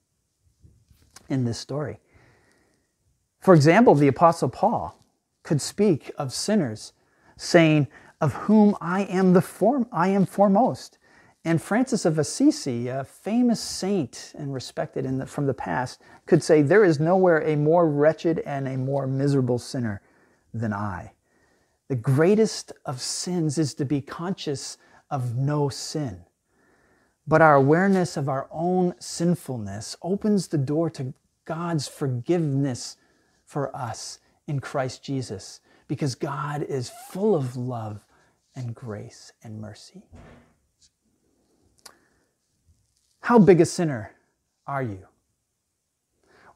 in 1.29 1.45
this 1.45 1.59
story. 1.59 1.99
For 3.39 3.53
example, 3.53 3.93
the 3.93 4.07
Apostle 4.07 4.49
Paul 4.49 4.99
could 5.45 5.61
speak 5.61 6.11
of 6.17 6.33
sinners, 6.33 6.91
saying, 7.37 7.87
Of 8.19 8.33
whom 8.33 8.75
I 8.81 9.03
am 9.03 9.31
the 9.33 9.41
form 9.41 9.87
I 9.91 10.09
am 10.09 10.25
foremost. 10.25 10.97
And 11.45 11.61
Francis 11.61 12.05
of 12.05 12.17
Assisi, 12.17 12.87
a 12.87 13.03
famous 13.03 13.61
saint 13.61 14.33
and 14.35 14.51
respected 14.51 15.05
the, 15.19 15.27
from 15.27 15.45
the 15.45 15.53
past, 15.53 16.01
could 16.25 16.43
say, 16.43 16.63
There 16.63 16.83
is 16.83 16.99
nowhere 16.99 17.41
a 17.41 17.55
more 17.55 17.87
wretched 17.87 18.39
and 18.39 18.67
a 18.67 18.77
more 18.77 19.05
miserable 19.05 19.59
sinner 19.59 20.01
than 20.53 20.73
I. 20.73 21.13
The 21.87 21.95
greatest 21.95 22.73
of 22.83 22.99
sins 22.99 23.59
is 23.59 23.75
to 23.75 23.85
be 23.85 24.01
conscious 24.01 24.79
of 25.11 25.35
no 25.37 25.69
sin. 25.69 26.25
But 27.27 27.43
our 27.43 27.55
awareness 27.55 28.17
of 28.17 28.27
our 28.27 28.47
own 28.51 28.95
sinfulness 28.99 29.95
opens 30.01 30.47
the 30.47 30.57
door 30.57 30.89
to 30.91 31.13
God's 31.45 31.87
forgiveness 31.87 32.97
for 33.45 33.75
us 33.75 34.19
in 34.47 34.59
Christ 34.59 35.03
Jesus 35.03 35.59
because 35.87 36.15
God 36.15 36.63
is 36.63 36.91
full 37.09 37.35
of 37.35 37.55
love 37.55 38.05
and 38.55 38.73
grace 38.73 39.31
and 39.43 39.59
mercy. 39.59 40.03
How 43.21 43.39
big 43.39 43.59
a 43.61 43.65
sinner 43.65 44.11
are 44.67 44.83
you? 44.83 45.07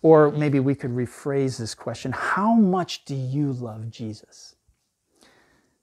Or 0.01 0.31
maybe 0.31 0.59
we 0.59 0.75
could 0.75 0.91
rephrase 0.91 1.57
this 1.57 1.75
question 1.75 2.11
How 2.11 2.53
much 2.53 3.05
do 3.05 3.15
you 3.15 3.51
love 3.51 3.89
Jesus? 3.89 4.55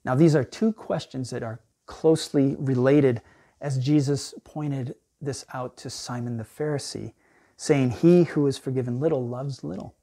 Now, 0.03 0.15
these 0.15 0.35
are 0.35 0.43
two 0.43 0.71
questions 0.71 1.29
that 1.31 1.43
are 1.43 1.59
closely 1.85 2.55
related 2.57 3.21
as 3.59 3.77
Jesus 3.77 4.33
pointed 4.45 4.95
this 5.19 5.43
out 5.53 5.75
to 5.77 5.89
Simon 5.89 6.37
the 6.37 6.45
Pharisee, 6.45 7.13
saying, 7.57 7.91
He 7.91 8.23
who 8.23 8.47
is 8.47 8.57
forgiven 8.57 8.99
little 8.99 9.27
loves 9.27 9.63
little. 9.63 9.96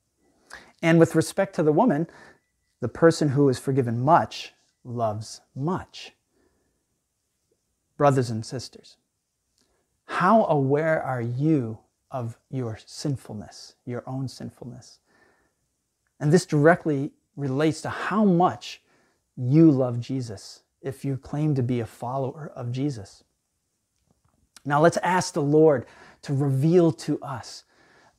And 0.85 0.99
with 0.99 1.15
respect 1.15 1.55
to 1.55 1.63
the 1.63 1.73
woman, 1.73 2.07
the 2.81 2.89
person 2.89 3.31
who 3.31 3.49
is 3.49 3.59
forgiven 3.59 4.05
much 4.05 4.53
loves 4.85 5.41
much. 5.57 6.13
Brothers 7.97 8.29
and 8.29 8.45
sisters, 8.45 8.99
how 10.05 10.45
aware 10.45 11.03
are 11.03 11.23
you 11.23 11.79
of 12.11 12.37
your 12.51 12.79
sinfulness, 12.85 13.77
your 13.87 14.05
own 14.07 14.29
sinfulness? 14.29 14.99
And 16.21 16.31
this 16.31 16.45
directly 16.45 17.13
relates 17.35 17.81
to 17.81 17.89
how 17.89 18.27
much 18.27 18.83
you 19.39 19.71
love 19.71 20.01
Jesus 20.01 20.65
if 20.83 21.03
you 21.03 21.17
claim 21.17 21.55
to 21.55 21.63
be 21.63 21.81
a 21.81 21.87
follower 21.87 22.53
of 22.55 22.73
Jesus. 22.73 23.25
Now 24.67 24.83
let's 24.83 24.99
ask 24.99 25.33
the 25.33 25.41
Lord 25.41 25.87
to 26.21 26.35
reveal 26.35 26.93
to 26.93 27.19
us 27.23 27.65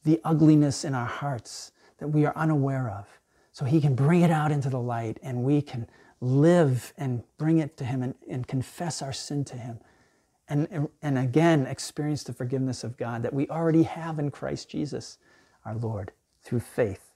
the 0.04 0.19
ugliness 0.23 0.84
in 0.84 0.95
our 0.95 1.06
hearts 1.06 1.71
that 1.97 2.08
we 2.08 2.25
are 2.25 2.36
unaware 2.36 2.89
of. 2.89 3.08
So 3.51 3.65
he 3.65 3.79
can 3.79 3.95
bring 3.95 4.21
it 4.21 4.31
out 4.31 4.51
into 4.51 4.69
the 4.69 4.79
light 4.79 5.17
and 5.23 5.43
we 5.43 5.62
can 5.62 5.88
live 6.19 6.93
and 6.97 7.23
bring 7.38 7.60
it 7.60 7.77
to 7.77 7.86
him 7.86 8.03
and, 8.03 8.15
and 8.29 8.47
confess 8.47 9.01
our 9.01 9.13
sin 9.13 9.45
to 9.45 9.55
him. 9.55 9.79
And, 10.47 10.89
and 11.01 11.17
again 11.17 11.65
experience 11.65 12.23
the 12.23 12.34
forgiveness 12.34 12.84
of 12.84 12.97
God 12.97 13.23
that 13.23 13.34
we 13.34 13.47
already 13.47 13.84
have 13.84 14.19
in 14.19 14.29
Christ 14.29 14.69
Jesus, 14.69 15.17
our 15.63 15.75
Lord, 15.75 16.12
through 16.43 16.60
faith. 16.60 17.12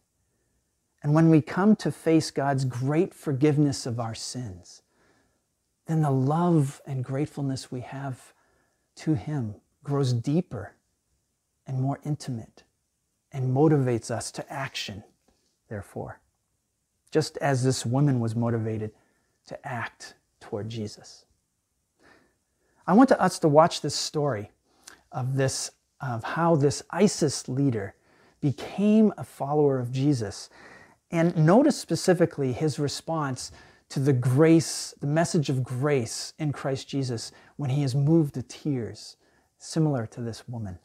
And 1.04 1.14
when 1.14 1.30
we 1.30 1.42
come 1.42 1.76
to 1.78 1.92
face 1.92 2.32
God's 2.32 2.66
great 2.66 3.14
forgiveness 3.14 3.86
of 3.86 4.00
our 4.00 4.16
sins, 4.16 4.82
then 5.88 6.02
the 6.02 6.12
love 6.12 6.82
and 6.86 7.04
gratefulness 7.04 7.72
we 7.72 7.82
have 7.82 8.34
to 8.98 9.14
Him 9.14 9.56
grows 9.84 10.14
deeper 10.14 10.76
and 11.66 11.80
more 11.82 12.00
intimate 12.04 12.64
and 13.32 13.56
motivates 13.56 14.12
us 14.12 14.32
to 14.32 14.52
action, 14.52 15.04
therefore, 15.68 16.20
just 17.12 17.38
as 17.38 17.64
this 17.64 17.86
woman 17.86 18.20
was 18.20 18.36
motivated 18.36 18.92
to 19.48 19.68
act 19.68 20.16
toward 20.40 20.70
Jesus. 20.70 21.26
I 22.88 22.94
want 22.94 23.12
us 23.12 23.40
to 23.40 23.48
watch 23.48 23.82
this 23.82 23.96
story 23.96 24.52
of 25.12 25.36
this 25.36 25.72
of 26.02 26.24
how 26.24 26.56
this 26.56 26.82
ISIS 26.92 27.50
leader 27.50 27.94
became 28.40 29.14
a 29.18 29.24
follower 29.24 29.80
of 29.80 29.92
Jesus 29.92 30.50
and 31.12 31.36
notice 31.36 31.78
specifically 31.78 32.54
his 32.54 32.80
response 32.80 33.52
to 33.90 34.00
the 34.00 34.14
grace, 34.14 34.94
the 35.00 35.08
message 35.08 35.50
of 35.50 35.64
grace 35.64 36.34
in 36.38 36.52
Christ 36.52 36.88
Jesus 36.88 37.32
when 37.58 37.72
he 37.72 37.84
is 37.84 37.96
moved 37.96 38.36
to 38.36 38.44
tears, 38.44 39.18
similar 39.58 40.06
to 40.08 40.22
this 40.22 40.48
woman. 40.48 40.78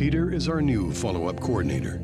Peter 0.00 0.32
is 0.32 0.48
our 0.48 0.62
new 0.62 0.90
follow 0.94 1.28
up 1.28 1.38
coordinator. 1.40 2.00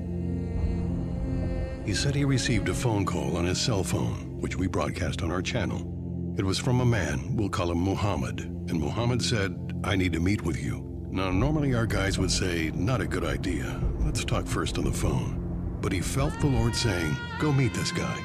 He 1.87 1.95
said 1.95 2.15
he 2.15 2.27
received 2.27 2.69
a 2.69 2.75
phone 2.75 3.07
call 3.07 3.39
on 3.39 3.47
his 3.47 3.59
cell 3.59 3.83
phone, 3.83 4.39
which 4.39 4.55
we 4.55 4.67
broadcast 4.67 5.23
on 5.23 5.31
our 5.31 5.41
channel. 5.41 6.35
It 6.37 6.45
was 6.45 6.59
from 6.59 6.83
a 6.83 6.85
man, 6.85 7.35
we'll 7.37 7.49
call 7.49 7.71
him 7.71 7.79
Muhammad, 7.79 8.41
and 8.41 8.79
Muhammad 8.79 9.23
said, 9.23 9.57
I 9.83 9.97
need 9.97 10.13
to 10.13 10.21
meet 10.21 10.43
with 10.43 10.63
you. 10.63 10.85
Now, 11.11 11.31
normally 11.31 11.73
our 11.73 11.87
guys 11.87 12.19
would 12.19 12.31
say, 12.31 12.71
not 12.75 13.01
a 13.01 13.07
good 13.07 13.25
idea. 13.25 13.81
Let's 14.01 14.27
talk 14.27 14.47
first 14.47 14.77
on 14.77 14.85
the 14.85 14.93
phone. 14.93 15.79
But 15.81 15.91
he 15.91 16.03
felt 16.03 16.39
the 16.41 16.49
Lord 16.49 16.77
saying, 16.77 17.17
Go 17.41 17.51
meet 17.51 17.73
this 17.73 17.93
guy. 17.93 18.23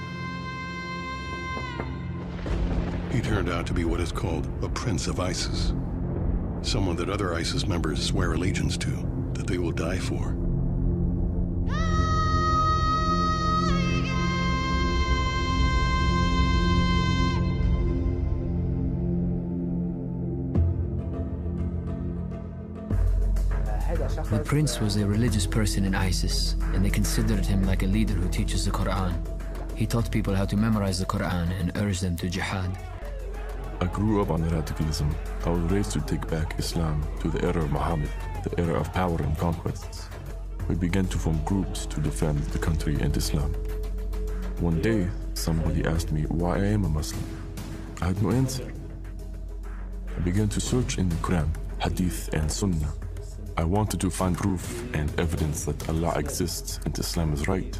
He 3.10 3.22
turned 3.22 3.50
out 3.50 3.66
to 3.68 3.74
be 3.74 3.86
what 3.86 4.02
is 4.02 4.12
called 4.12 4.50
a 4.62 4.68
prince 4.68 5.08
of 5.08 5.22
ISIS. 5.22 5.72
Someone 6.62 6.98
that 6.98 7.10
other 7.10 7.34
ISIS 7.34 7.66
members 7.66 8.06
swear 8.06 8.34
allegiance 8.34 8.76
to, 8.80 9.11
they 9.52 9.58
will 9.58 9.72
die 9.74 10.00
for. 10.00 10.34
The 24.30 24.42
prince 24.46 24.80
was 24.80 24.96
a 24.96 25.06
religious 25.06 25.46
person 25.46 25.84
in 25.84 25.94
ISIS, 25.94 26.56
and 26.74 26.86
they 26.86 26.90
considered 26.90 27.46
him 27.46 27.64
like 27.64 27.84
a 27.84 27.88
leader 27.88 28.14
who 28.14 28.30
teaches 28.30 28.64
the 28.64 28.72
Quran. 28.72 29.14
He 29.76 29.86
taught 29.86 30.10
people 30.10 30.34
how 30.34 30.46
to 30.46 30.56
memorize 30.56 31.00
the 31.00 31.06
Quran 31.06 31.52
and 31.60 31.76
urged 31.76 32.02
them 32.02 32.16
to 32.18 32.30
jihad. 32.30 32.72
I 33.82 33.88
grew 33.88 34.22
up 34.22 34.30
on 34.30 34.48
radicalism. 34.48 35.14
I 35.46 35.50
was 35.50 35.64
raised 35.72 35.92
to 35.92 36.02
take 36.02 36.26
back 36.30 36.58
Islam 36.58 37.04
to 37.20 37.28
the 37.28 37.44
era 37.44 37.62
of 37.64 37.72
Muhammad, 37.72 38.12
the 38.44 38.60
era 38.60 38.80
of 38.80 38.92
power 38.94 39.18
and 39.22 39.38
conquests. 39.38 40.08
We 40.68 40.76
began 40.76 41.06
to 41.08 41.18
form 41.18 41.44
groups 41.44 41.86
to 41.88 42.00
defend 42.00 42.40
the 42.46 42.60
country 42.60 42.98
and 43.00 43.16
Islam. 43.16 43.54
One 44.60 44.82
day, 44.82 45.08
somebody 45.34 45.86
asked 45.86 46.12
me 46.12 46.24
why 46.24 46.58
I 46.58 46.66
am 46.66 46.86
a 46.86 46.90
Muslim. 46.90 47.24
I 48.02 48.08
had 48.08 48.22
no 48.22 48.32
answer. 48.32 48.72
I 50.16 50.20
began 50.22 50.50
to 50.50 50.62
search 50.62 50.98
in 50.98 51.10
the 51.10 51.16
Quran, 51.16 51.50
Hadith, 51.80 52.30
and 52.34 52.52
Sunnah. 52.52 52.94
I 53.58 53.64
wanted 53.64 54.00
to 54.02 54.10
find 54.10 54.38
proof 54.38 54.84
and 54.94 55.08
evidence 55.20 55.66
that 55.66 55.90
Allah 55.90 56.14
exists 56.18 56.80
and 56.86 56.98
Islam 56.98 57.34
is 57.34 57.48
right. 57.48 57.80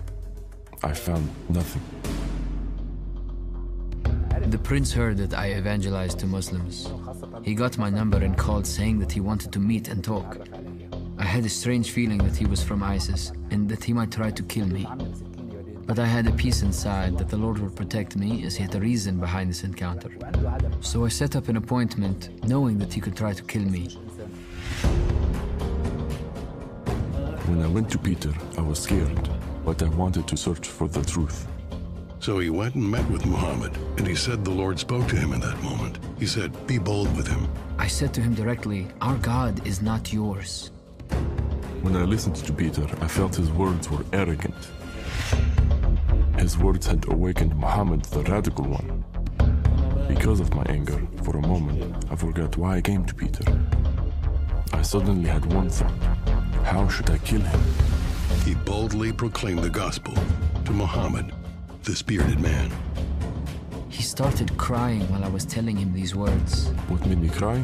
I 0.84 0.94
found 0.94 1.30
nothing. 1.50 1.82
Prince 4.64 4.94
heard 4.94 5.18
that 5.18 5.34
I 5.38 5.54
evangelized 5.54 6.20
to 6.20 6.26
Muslims. 6.26 6.90
He 7.44 7.54
got 7.54 7.78
my 7.78 7.90
number 7.90 8.18
and 8.18 8.38
called 8.38 8.66
saying 8.66 9.00
that 9.00 9.12
he 9.12 9.20
wanted 9.20 9.52
to 9.52 9.60
meet 9.60 9.88
and 9.90 10.04
talk. 10.04 10.38
I 11.18 11.26
had 11.26 11.46
a 11.46 11.50
strange 11.50 11.92
feeling 11.92 12.20
that 12.20 12.36
he 12.36 12.46
was 12.46 12.64
from 12.64 12.82
ISIS 12.82 13.32
and 13.52 13.68
that 13.70 13.84
he 13.84 13.94
might 13.94 14.12
try 14.12 14.32
to 14.32 14.44
kill 14.44 14.68
me. 14.68 14.88
But 15.86 16.00
I 16.00 16.06
had 16.06 16.28
a 16.28 16.32
peace 16.32 16.62
inside 16.62 17.18
that 17.18 17.28
the 17.30 17.38
Lord 17.38 17.60
would 17.60 17.76
protect 17.76 18.16
me 18.16 18.46
as 18.46 18.56
he 18.56 18.64
had 18.64 18.74
a 18.76 18.80
reason 18.80 19.20
behind 19.20 19.50
this 19.50 19.64
encounter. 19.64 20.12
So 20.80 21.06
I 21.06 21.10
set 21.10 21.36
up 21.36 21.50
an 21.50 21.58
appointment 21.58 22.30
knowing 22.48 22.78
that 22.80 22.94
he 22.94 23.02
could 23.02 23.18
try 23.18 23.34
to 23.34 23.44
kill 23.44 23.64
me. 23.64 23.90
When 27.48 27.62
I 27.62 27.68
went 27.68 27.90
to 27.92 27.98
Peter, 27.98 28.34
I 28.58 28.62
was 28.62 28.80
scared, 28.80 29.30
but 29.66 29.84
I 29.84 29.90
wanted 29.90 30.28
to 30.30 30.38
search 30.38 30.68
for 30.68 30.88
the 30.88 31.04
truth. 31.04 31.48
So 32.22 32.38
he 32.38 32.52
went 32.52 32.76
and 32.76 32.90
met 32.90 33.10
with 33.10 33.26
Muhammad, 33.26 33.76
and 33.98 34.06
he 34.06 34.14
said 34.14 34.46
the 34.46 34.52
Lord 34.52 34.78
spoke 34.78 35.08
to 35.08 35.16
him 35.16 35.34
in 35.34 35.40
that 35.40 35.60
moment. 35.64 35.98
He 36.20 36.28
said, 36.28 36.68
Be 36.68 36.78
bold 36.78 37.14
with 37.18 37.28
him. 37.28 37.50
I 37.80 37.88
said 37.88 38.14
to 38.14 38.22
him 38.22 38.36
directly, 38.36 38.88
Our 39.02 39.18
God 39.18 39.66
is 39.66 39.82
not 39.82 40.14
yours. 40.14 40.70
When 41.82 41.96
I 41.96 42.04
listened 42.04 42.36
to 42.36 42.54
Peter, 42.54 42.86
I 43.02 43.08
felt 43.08 43.36
his 43.36 43.50
words 43.50 43.90
were 43.90 44.06
arrogant. 44.14 44.70
His 46.38 46.60
words 46.60 46.86
had 46.86 47.04
awakened 47.08 47.56
Muhammad, 47.56 48.06
the 48.06 48.22
radical 48.22 48.66
one. 48.66 49.04
Because 50.08 50.40
of 50.40 50.54
my 50.54 50.64
anger, 50.70 51.02
for 51.24 51.38
a 51.38 51.48
moment, 51.48 52.06
I 52.12 52.16
forgot 52.16 52.56
why 52.56 52.76
I 52.78 52.82
came 52.82 53.04
to 53.06 53.16
Peter. 53.16 53.44
I 54.74 54.84
suddenly 54.84 55.28
had 55.28 55.52
one 55.52 55.72
thought 55.72 55.92
how 56.64 56.88
should 56.88 57.10
I 57.10 57.18
kill 57.18 57.42
him? 57.42 57.62
He 58.46 58.54
boldly 58.54 59.12
proclaimed 59.12 59.64
the 59.64 59.70
gospel 59.70 60.14
to 60.66 60.72
Muhammad, 60.72 61.34
this 61.84 62.02
bearded 62.02 62.40
man. 62.40 62.72
He 63.90 64.04
started 64.04 64.56
crying 64.58 65.02
while 65.12 65.24
I 65.24 65.28
was 65.28 65.46
telling 65.46 65.78
him 65.78 65.94
these 65.94 66.16
words. 66.16 66.70
What 66.88 67.06
made 67.06 67.20
me 67.20 67.30
cry? 67.30 67.64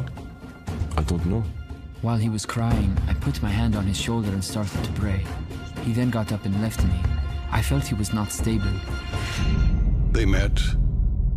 I 0.96 1.02
don't 1.02 1.24
know. 1.26 1.42
While 2.02 2.16
he 2.16 2.28
was 2.28 2.46
crying, 2.46 2.96
I 3.08 3.14
put 3.14 3.42
my 3.42 3.50
hand 3.50 3.74
on 3.74 3.84
his 3.84 4.00
shoulder 4.00 4.30
and 4.30 4.44
started 4.44 4.84
to 4.84 4.92
pray. 4.92 5.24
He 5.84 5.92
then 5.92 6.10
got 6.10 6.32
up 6.32 6.44
and 6.44 6.60
left 6.60 6.84
me. 6.84 7.00
I 7.50 7.62
felt 7.62 7.86
he 7.86 7.94
was 7.94 8.12
not 8.12 8.30
stable. 8.30 8.72
They 10.12 10.26
met. 10.26 10.60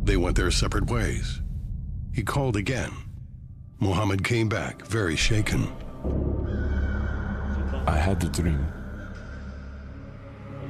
They 0.04 0.18
went 0.18 0.36
their 0.36 0.52
separate 0.52 0.90
ways. 0.90 1.42
He 2.14 2.24
called 2.24 2.58
again. 2.58 2.92
Muhammad 3.80 4.24
came 4.24 4.50
back, 4.50 4.86
very 4.86 5.16
shaken. 5.16 5.72
I 7.88 7.98
had 7.98 8.24
a 8.24 8.30
dream. 8.30 8.68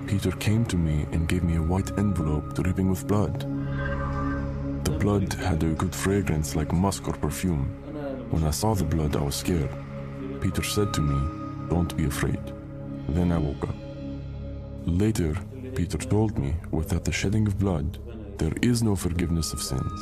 Peter 0.07 0.31
came 0.31 0.65
to 0.65 0.77
me 0.77 1.05
and 1.11 1.27
gave 1.27 1.43
me 1.43 1.55
a 1.55 1.61
white 1.61 1.91
envelope 1.97 2.53
dripping 2.55 2.89
with 2.89 3.07
blood. 3.07 3.41
The 4.83 4.91
blood 4.91 5.33
had 5.33 5.63
a 5.63 5.73
good 5.73 5.95
fragrance 5.95 6.55
like 6.55 6.71
musk 6.71 7.07
or 7.07 7.13
perfume. 7.13 7.65
When 8.29 8.43
I 8.43 8.51
saw 8.51 8.73
the 8.73 8.83
blood, 8.83 9.15
I 9.15 9.21
was 9.21 9.35
scared. 9.35 9.69
Peter 10.41 10.63
said 10.63 10.93
to 10.93 11.01
me, 11.01 11.69
Don't 11.69 11.95
be 11.95 12.05
afraid. 12.05 12.41
Then 13.09 13.31
I 13.31 13.37
woke 13.37 13.63
up. 13.63 13.75
Later, 14.85 15.35
Peter 15.75 15.97
told 15.97 16.37
me, 16.37 16.55
without 16.71 17.05
the 17.05 17.11
shedding 17.11 17.47
of 17.47 17.59
blood, 17.59 17.97
there 18.37 18.53
is 18.61 18.81
no 18.81 18.95
forgiveness 18.95 19.53
of 19.53 19.61
sins. 19.61 20.01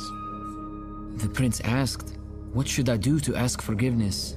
The 1.22 1.28
prince 1.28 1.60
asked, 1.60 2.18
What 2.52 2.66
should 2.66 2.88
I 2.88 2.96
do 2.96 3.20
to 3.20 3.36
ask 3.36 3.60
forgiveness? 3.60 4.36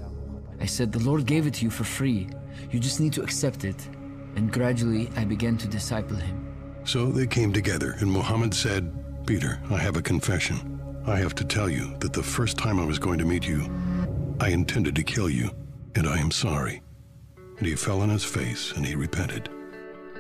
I 0.60 0.66
said, 0.66 0.92
The 0.92 1.00
Lord 1.00 1.26
gave 1.26 1.48
it 1.48 1.56
to 1.56 1.66
you 1.66 1.72
for 1.72 1.84
free. 1.84 2.28
You 2.72 2.80
just 2.80 3.00
need 3.00 3.14
to 3.14 3.24
accept 3.24 3.64
it. 3.64 3.88
And 4.36 4.52
gradually, 4.52 5.10
I 5.16 5.26
began 5.26 5.58
to 5.58 5.68
disciple 5.68 6.18
him. 6.18 6.82
So 6.86 7.06
they 7.08 7.28
came 7.28 7.54
together, 7.54 7.96
and 8.00 8.12
Muhammad 8.12 8.54
said, 8.54 8.92
Peter, 9.26 9.60
I 9.70 9.78
have 9.78 9.96
a 9.96 10.02
confession. 10.02 10.80
I 11.06 11.18
have 11.18 11.36
to 11.36 11.46
tell 11.46 11.70
you 11.70 11.96
that 12.00 12.14
the 12.14 12.24
first 12.24 12.58
time 12.58 12.80
I 12.80 12.86
was 12.86 13.00
going 13.00 13.20
to 13.20 13.26
meet 13.26 13.48
you, 13.48 13.70
I 14.40 14.50
intended 14.50 14.96
to 14.96 15.04
kill 15.04 15.30
you, 15.30 15.52
and 15.96 16.08
I 16.08 16.18
am 16.18 16.32
sorry. 16.32 16.82
And 17.58 17.68
he 17.68 17.76
fell 17.76 18.02
on 18.02 18.10
his 18.10 18.24
face 18.24 18.74
and 18.76 18.86
he 18.86 18.96
repented. 18.96 19.50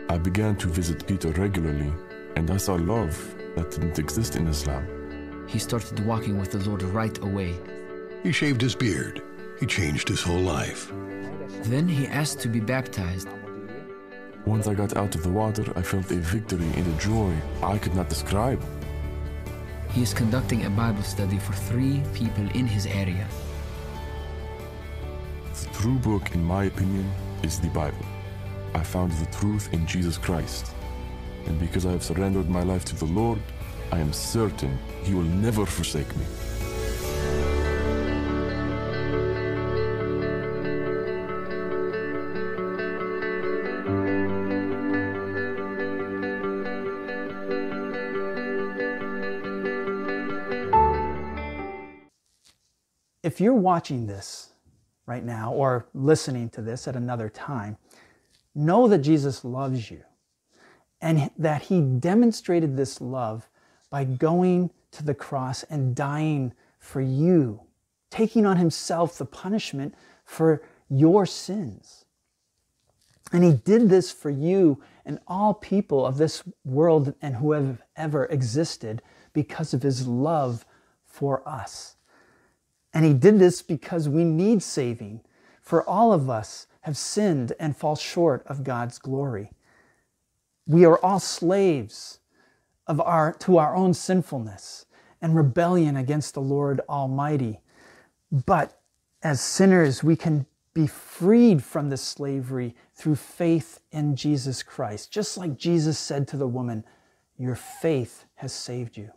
I 0.09 0.17
began 0.17 0.55
to 0.57 0.67
visit 0.67 1.07
Peter 1.07 1.31
regularly, 1.31 1.91
and 2.35 2.49
I 2.51 2.57
saw 2.57 2.75
love 2.75 3.17
that 3.55 3.71
didn't 3.71 3.99
exist 3.99 4.35
in 4.35 4.47
Islam. 4.47 5.45
He 5.49 5.59
started 5.59 6.05
walking 6.05 6.39
with 6.39 6.51
the 6.51 6.69
Lord 6.69 6.83
right 6.83 7.17
away. 7.19 7.55
He 8.21 8.31
shaved 8.31 8.61
his 8.61 8.75
beard. 8.75 9.21
He 9.59 9.65
changed 9.65 10.07
his 10.07 10.21
whole 10.21 10.39
life. 10.39 10.91
Then 11.63 11.87
he 11.87 12.07
asked 12.07 12.39
to 12.41 12.49
be 12.49 12.59
baptized. 12.59 13.27
Once 14.45 14.67
I 14.67 14.73
got 14.73 14.97
out 14.97 15.15
of 15.15 15.23
the 15.23 15.29
water, 15.29 15.63
I 15.75 15.81
felt 15.81 16.11
a 16.11 16.15
victory 16.15 16.69
and 16.75 16.85
a 16.85 16.99
joy 16.99 17.33
I 17.61 17.77
could 17.77 17.95
not 17.95 18.09
describe. 18.09 18.61
He 19.91 20.01
is 20.01 20.13
conducting 20.13 20.65
a 20.65 20.69
Bible 20.69 21.03
study 21.03 21.37
for 21.39 21.53
three 21.53 22.01
people 22.13 22.49
in 22.53 22.67
his 22.67 22.85
area. 22.85 23.25
The 25.53 25.69
true 25.73 25.97
book, 25.97 26.35
in 26.35 26.43
my 26.43 26.65
opinion, 26.65 27.09
is 27.41 27.59
the 27.59 27.69
Bible. 27.69 28.05
I 28.73 28.83
found 28.83 29.13
the 29.13 29.31
truth 29.37 29.71
in 29.71 29.87
Jesus 29.87 30.17
Christ. 30.17 30.73
And 31.45 31.57
because 31.59 31.85
I 31.85 31.91
have 31.91 32.03
surrendered 32.03 32.49
my 32.49 32.63
life 32.63 32.83
to 32.85 32.95
the 32.95 33.05
Lord, 33.05 33.39
I 33.91 33.99
am 33.99 34.11
certain 34.11 34.77
He 35.03 35.13
will 35.13 35.21
never 35.23 35.65
forsake 35.65 36.13
me. 36.17 36.25
If 53.33 53.41
you're 53.41 53.55
watching 53.55 54.05
this 54.05 54.51
right 55.07 55.23
now 55.23 55.53
or 55.53 55.87
listening 55.95 56.49
to 56.49 56.61
this 56.61 56.87
at 56.87 56.95
another 56.95 57.29
time, 57.29 57.77
know 58.53 58.87
that 58.87 58.99
Jesus 58.99 59.43
loves 59.43 59.89
you 59.89 60.03
and 61.01 61.31
that 61.39 61.63
he 61.63 61.81
demonstrated 61.81 62.77
this 62.77 63.01
love 63.01 63.49
by 63.89 64.03
going 64.03 64.69
to 64.91 65.03
the 65.03 65.15
cross 65.15 65.63
and 65.63 65.95
dying 65.95 66.53
for 66.77 67.01
you, 67.01 67.61
taking 68.11 68.45
on 68.45 68.57
himself 68.57 69.17
the 69.17 69.25
punishment 69.25 69.95
for 70.23 70.61
your 70.87 71.25
sins. 71.25 72.05
And 73.31 73.43
he 73.43 73.53
did 73.53 73.89
this 73.89 74.11
for 74.11 74.29
you 74.29 74.79
and 75.07 75.17
all 75.27 75.55
people 75.55 76.05
of 76.05 76.17
this 76.17 76.43
world 76.63 77.15
and 77.19 77.37
who 77.37 77.53
have 77.53 77.81
ever 77.95 78.25
existed 78.25 79.01
because 79.33 79.73
of 79.73 79.81
his 79.81 80.07
love 80.07 80.67
for 81.07 81.41
us. 81.49 81.95
And 82.93 83.05
he 83.05 83.13
did 83.13 83.39
this 83.39 83.61
because 83.61 84.07
we 84.07 84.23
need 84.23 84.61
saving, 84.61 85.21
for 85.61 85.87
all 85.87 86.13
of 86.13 86.29
us 86.29 86.67
have 86.81 86.97
sinned 86.97 87.53
and 87.59 87.75
fall 87.75 87.95
short 87.95 88.45
of 88.45 88.63
God's 88.63 88.99
glory. 88.99 89.51
We 90.67 90.85
are 90.85 90.99
all 91.03 91.19
slaves 91.19 92.19
of 92.85 93.01
our, 93.01 93.33
to 93.39 93.57
our 93.57 93.75
own 93.75 93.93
sinfulness 93.93 94.85
and 95.21 95.35
rebellion 95.35 95.97
against 95.97 96.33
the 96.33 96.41
Lord 96.41 96.81
Almighty. 96.87 97.61
But 98.31 98.79
as 99.23 99.41
sinners, 99.41 100.03
we 100.03 100.15
can 100.15 100.45
be 100.73 100.87
freed 100.87 101.63
from 101.63 101.89
this 101.89 102.01
slavery 102.01 102.75
through 102.93 103.15
faith 103.15 103.79
in 103.91 104.15
Jesus 104.15 104.61
Christ. 104.63 105.11
Just 105.11 105.37
like 105.37 105.57
Jesus 105.57 105.97
said 105.97 106.27
to 106.27 106.37
the 106.37 106.47
woman, 106.47 106.83
Your 107.37 107.55
faith 107.55 108.25
has 108.35 108.51
saved 108.51 108.97
you. 108.97 109.11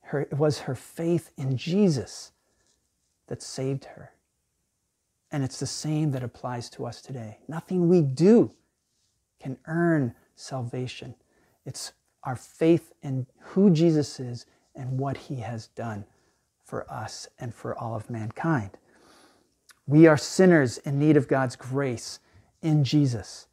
Her, 0.00 0.22
it 0.22 0.38
was 0.38 0.60
her 0.60 0.74
faith 0.74 1.30
in 1.36 1.56
Jesus 1.56 2.32
that 3.32 3.42
saved 3.42 3.86
her. 3.86 4.12
And 5.30 5.42
it's 5.42 5.58
the 5.58 5.66
same 5.66 6.10
that 6.10 6.22
applies 6.22 6.68
to 6.68 6.84
us 6.84 7.00
today. 7.00 7.38
Nothing 7.48 7.88
we 7.88 8.02
do 8.02 8.50
can 9.40 9.56
earn 9.66 10.14
salvation. 10.34 11.14
It's 11.64 11.92
our 12.24 12.36
faith 12.36 12.92
in 13.02 13.26
who 13.40 13.70
Jesus 13.70 14.20
is 14.20 14.44
and 14.74 14.98
what 14.98 15.16
he 15.16 15.36
has 15.36 15.68
done 15.68 16.04
for 16.62 16.84
us 16.92 17.26
and 17.38 17.54
for 17.54 17.74
all 17.78 17.94
of 17.94 18.10
mankind. 18.10 18.72
We 19.86 20.06
are 20.06 20.18
sinners 20.18 20.76
in 20.76 20.98
need 20.98 21.16
of 21.16 21.26
God's 21.26 21.56
grace 21.56 22.20
in 22.60 22.84
Jesus. 22.84 23.46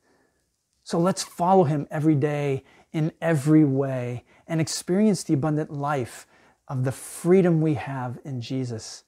So 0.84 1.00
let's 1.00 1.24
follow 1.24 1.64
him 1.64 1.88
every 1.90 2.16
day 2.16 2.66
in 2.92 3.14
every 3.22 3.64
way 3.64 4.26
and 4.46 4.60
experience 4.60 5.24
the 5.24 5.36
abundant 5.36 5.72
life 5.72 6.28
of 6.68 6.84
the 6.84 6.92
freedom 6.92 7.62
we 7.62 7.76
have 7.76 8.20
in 8.26 8.42
Jesus, 8.42 9.06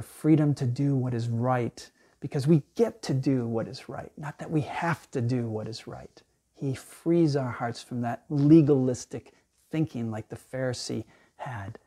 the 0.00 0.06
freedom 0.06 0.54
to 0.54 0.64
do 0.64 0.96
what 0.96 1.12
is 1.12 1.28
right, 1.28 1.90
because 2.20 2.46
we 2.46 2.62
get 2.74 3.02
to 3.02 3.12
do 3.12 3.46
what 3.46 3.68
is 3.68 3.86
right, 3.86 4.10
not 4.16 4.38
that 4.38 4.50
we 4.50 4.62
have 4.62 5.10
to 5.10 5.20
do 5.20 5.46
what 5.46 5.68
is 5.68 5.86
right. 5.86 6.22
He 6.54 6.74
frees 6.74 7.36
our 7.36 7.50
hearts 7.50 7.82
from 7.82 8.00
that 8.00 8.24
legalistic 8.30 9.34
thinking 9.70 10.10
like 10.10 10.30
the 10.30 10.38
Pharisee 10.38 11.04
had. 11.36 11.78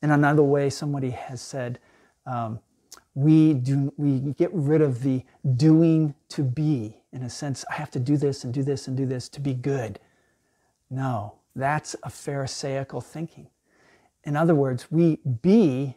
In 0.00 0.12
another 0.12 0.44
way, 0.44 0.70
somebody 0.70 1.10
has 1.10 1.40
said, 1.40 1.80
um, 2.24 2.60
we 3.16 3.52
do 3.54 3.92
we 3.96 4.20
get 4.38 4.50
rid 4.52 4.80
of 4.80 5.02
the 5.02 5.24
doing 5.56 6.14
to 6.28 6.44
be 6.44 6.96
in 7.12 7.22
a 7.22 7.30
sense 7.30 7.64
i 7.70 7.74
have 7.74 7.90
to 7.90 8.00
do 8.00 8.16
this 8.16 8.42
and 8.42 8.52
do 8.52 8.62
this 8.64 8.88
and 8.88 8.96
do 8.96 9.06
this 9.06 9.28
to 9.28 9.40
be 9.40 9.54
good 9.54 10.00
no 10.90 11.32
that's 11.54 11.94
a 12.02 12.10
pharisaical 12.10 13.00
thinking 13.00 13.46
in 14.24 14.36
other 14.36 14.54
words 14.54 14.90
we 14.90 15.16
be 15.42 15.96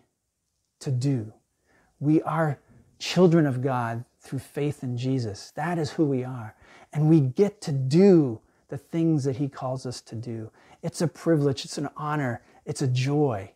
to 0.79 0.91
do. 0.91 1.33
We 1.99 2.21
are 2.21 2.59
children 2.99 3.45
of 3.45 3.61
god 3.61 4.05
through 4.19 4.39
faith 4.39 4.83
in 4.83 4.97
jesus. 4.97 5.51
That 5.55 5.77
is 5.77 5.91
who 5.91 6.05
we 6.05 6.23
are. 6.23 6.55
And 6.93 7.09
we 7.09 7.19
get 7.19 7.61
to 7.61 7.71
do 7.71 8.39
the 8.69 8.77
things 8.77 9.23
that 9.23 9.37
he 9.37 9.47
calls 9.47 9.85
us 9.85 10.01
to 10.01 10.15
do. 10.15 10.51
It's 10.81 11.01
a 11.01 11.07
privilege. 11.07 11.65
It's 11.65 11.77
an 11.77 11.89
honor. 11.95 12.41
It's 12.65 12.81
a 12.81 12.87
joy. 12.87 13.51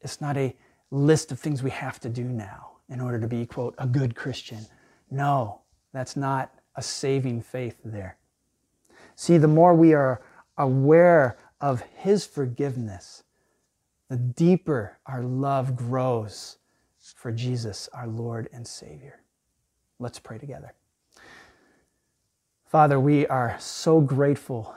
It's 0.00 0.20
not 0.20 0.36
a 0.36 0.54
list 0.90 1.32
of 1.32 1.38
things 1.38 1.62
we 1.62 1.70
have 1.70 2.00
to 2.00 2.08
do 2.08 2.24
now 2.24 2.76
in 2.88 3.00
order 3.00 3.20
to 3.20 3.26
be, 3.26 3.44
quote, 3.44 3.74
a 3.78 3.86
good 3.86 4.14
Christian. 4.14 4.64
No, 5.10 5.60
that's 5.92 6.16
not 6.16 6.52
a 6.76 6.82
saving 6.82 7.42
faith 7.42 7.76
there. 7.84 8.16
See, 9.14 9.38
the 9.38 9.48
more 9.48 9.74
we 9.74 9.94
are 9.94 10.20
aware 10.58 11.38
of 11.60 11.82
His 11.96 12.26
forgiveness, 12.26 13.22
the 14.08 14.16
deeper 14.16 14.98
our 15.06 15.22
love 15.22 15.76
grows 15.76 16.58
for 17.14 17.32
Jesus, 17.32 17.88
our 17.92 18.06
Lord 18.06 18.48
and 18.52 18.66
Savior. 18.66 19.20
Let's 19.98 20.18
pray 20.18 20.38
together. 20.38 20.74
Father, 22.66 22.98
we 22.98 23.26
are 23.26 23.56
so 23.58 24.00
grateful 24.00 24.74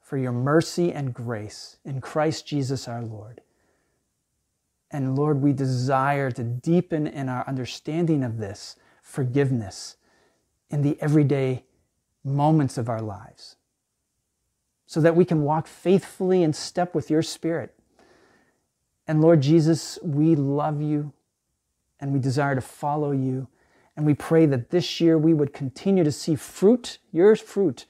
for 0.00 0.18
your 0.18 0.32
mercy 0.32 0.92
and 0.92 1.14
grace 1.14 1.78
in 1.84 2.00
Christ 2.00 2.46
Jesus 2.46 2.86
our 2.86 3.02
Lord. 3.02 3.40
And 4.90 5.16
Lord, 5.16 5.40
we 5.40 5.52
desire 5.52 6.30
to 6.32 6.42
deepen 6.42 7.06
in 7.06 7.28
our 7.28 7.46
understanding 7.46 8.24
of 8.24 8.38
this 8.38 8.76
forgiveness 9.02 9.96
in 10.68 10.82
the 10.82 11.00
everyday 11.00 11.64
moments 12.24 12.76
of 12.76 12.88
our 12.88 13.00
lives 13.00 13.56
so 14.86 15.00
that 15.00 15.14
we 15.14 15.24
can 15.24 15.42
walk 15.42 15.66
faithfully 15.68 16.42
in 16.42 16.52
step 16.52 16.94
with 16.94 17.10
your 17.10 17.22
Spirit. 17.22 17.74
And 19.10 19.20
Lord 19.20 19.40
Jesus, 19.40 19.98
we 20.04 20.36
love 20.36 20.80
you 20.80 21.12
and 21.98 22.12
we 22.12 22.20
desire 22.20 22.54
to 22.54 22.60
follow 22.60 23.10
you. 23.10 23.48
And 23.96 24.06
we 24.06 24.14
pray 24.14 24.46
that 24.46 24.70
this 24.70 25.00
year 25.00 25.18
we 25.18 25.34
would 25.34 25.52
continue 25.52 26.04
to 26.04 26.12
see 26.12 26.36
fruit, 26.36 26.98
your 27.10 27.34
fruit, 27.34 27.86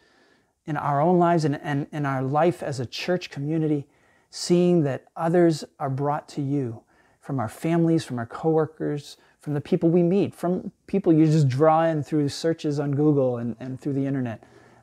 in 0.65 0.79
our 0.79 0.99
own 0.99 1.19
lives 1.19 1.45
and, 1.45 1.61
and 1.63 1.89
in 1.93 2.07
our 2.07 2.23
life 2.23 2.63
as 2.63 2.81
a 2.81 2.87
church 2.87 3.29
community, 3.29 3.87
seeing 4.31 4.83
that 4.85 5.09
others 5.15 5.63
are 5.79 5.91
brought 5.91 6.27
to 6.31 6.41
you 6.41 6.85
from 7.21 7.39
our 7.39 7.51
families, 7.51 8.03
from 8.03 8.19
our 8.19 8.25
coworkers, 8.25 9.19
from 9.41 9.53
the 9.53 9.61
people 9.61 9.91
we 9.91 10.03
meet, 10.03 10.35
from 10.35 10.73
people 10.87 11.13
you 11.13 11.27
just 11.27 11.49
draw 11.49 11.85
in 11.85 12.03
through 12.03 12.31
searches 12.31 12.81
on 12.81 12.93
Google 12.93 13.37
and, 13.37 13.57
and 13.61 13.79
through 13.79 13.93
the 13.93 14.07
internet, 14.07 14.43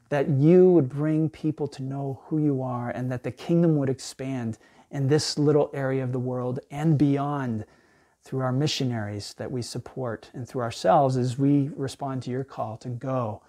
that 0.10 0.30
you 0.30 0.69
would 0.69 0.88
bring 0.88 1.30
people 1.30 1.67
to 1.67 1.82
know 1.82 2.21
who 2.26 2.38
you 2.38 2.62
are 2.62 2.91
and 2.91 3.12
that 3.12 3.23
the 3.23 3.32
kingdom 3.32 3.76
would 3.78 3.89
expand 3.89 4.60
in 4.91 5.08
this 5.08 5.38
little 5.38 5.69
area 5.73 6.04
of 6.04 6.12
the 6.12 6.19
world 6.19 6.60
and 6.71 6.97
beyond 6.97 7.65
through 8.23 8.41
our 8.41 8.52
missionaries 8.52 9.34
that 9.38 9.52
we 9.52 9.62
support 9.62 10.30
and 10.34 10.47
through 10.47 10.62
ourselves 10.62 11.15
as 11.17 11.38
we 11.38 11.69
respond 11.76 12.21
to 12.23 12.30
your 12.30 12.43
call 12.43 12.78
to 12.78 12.89
go 12.89 13.41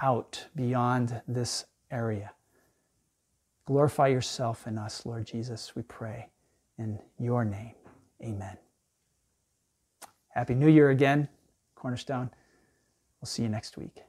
out 0.00 0.46
beyond 0.54 1.20
this 1.28 1.66
area. 1.90 2.32
Glorify 3.66 4.08
yourself 4.08 4.66
in 4.66 4.78
us, 4.78 5.04
Lord 5.04 5.26
Jesus, 5.26 5.74
we 5.74 5.82
pray 5.82 6.28
in 6.78 6.98
your 7.18 7.44
name. 7.44 7.74
Amen. 8.22 8.56
Happy 10.28 10.54
New 10.54 10.68
Year 10.68 10.90
again, 10.90 11.28
Cornerstone. 11.74 12.30
We'll 13.20 13.26
see 13.26 13.42
you 13.42 13.48
next 13.48 13.76
week. 13.76 14.02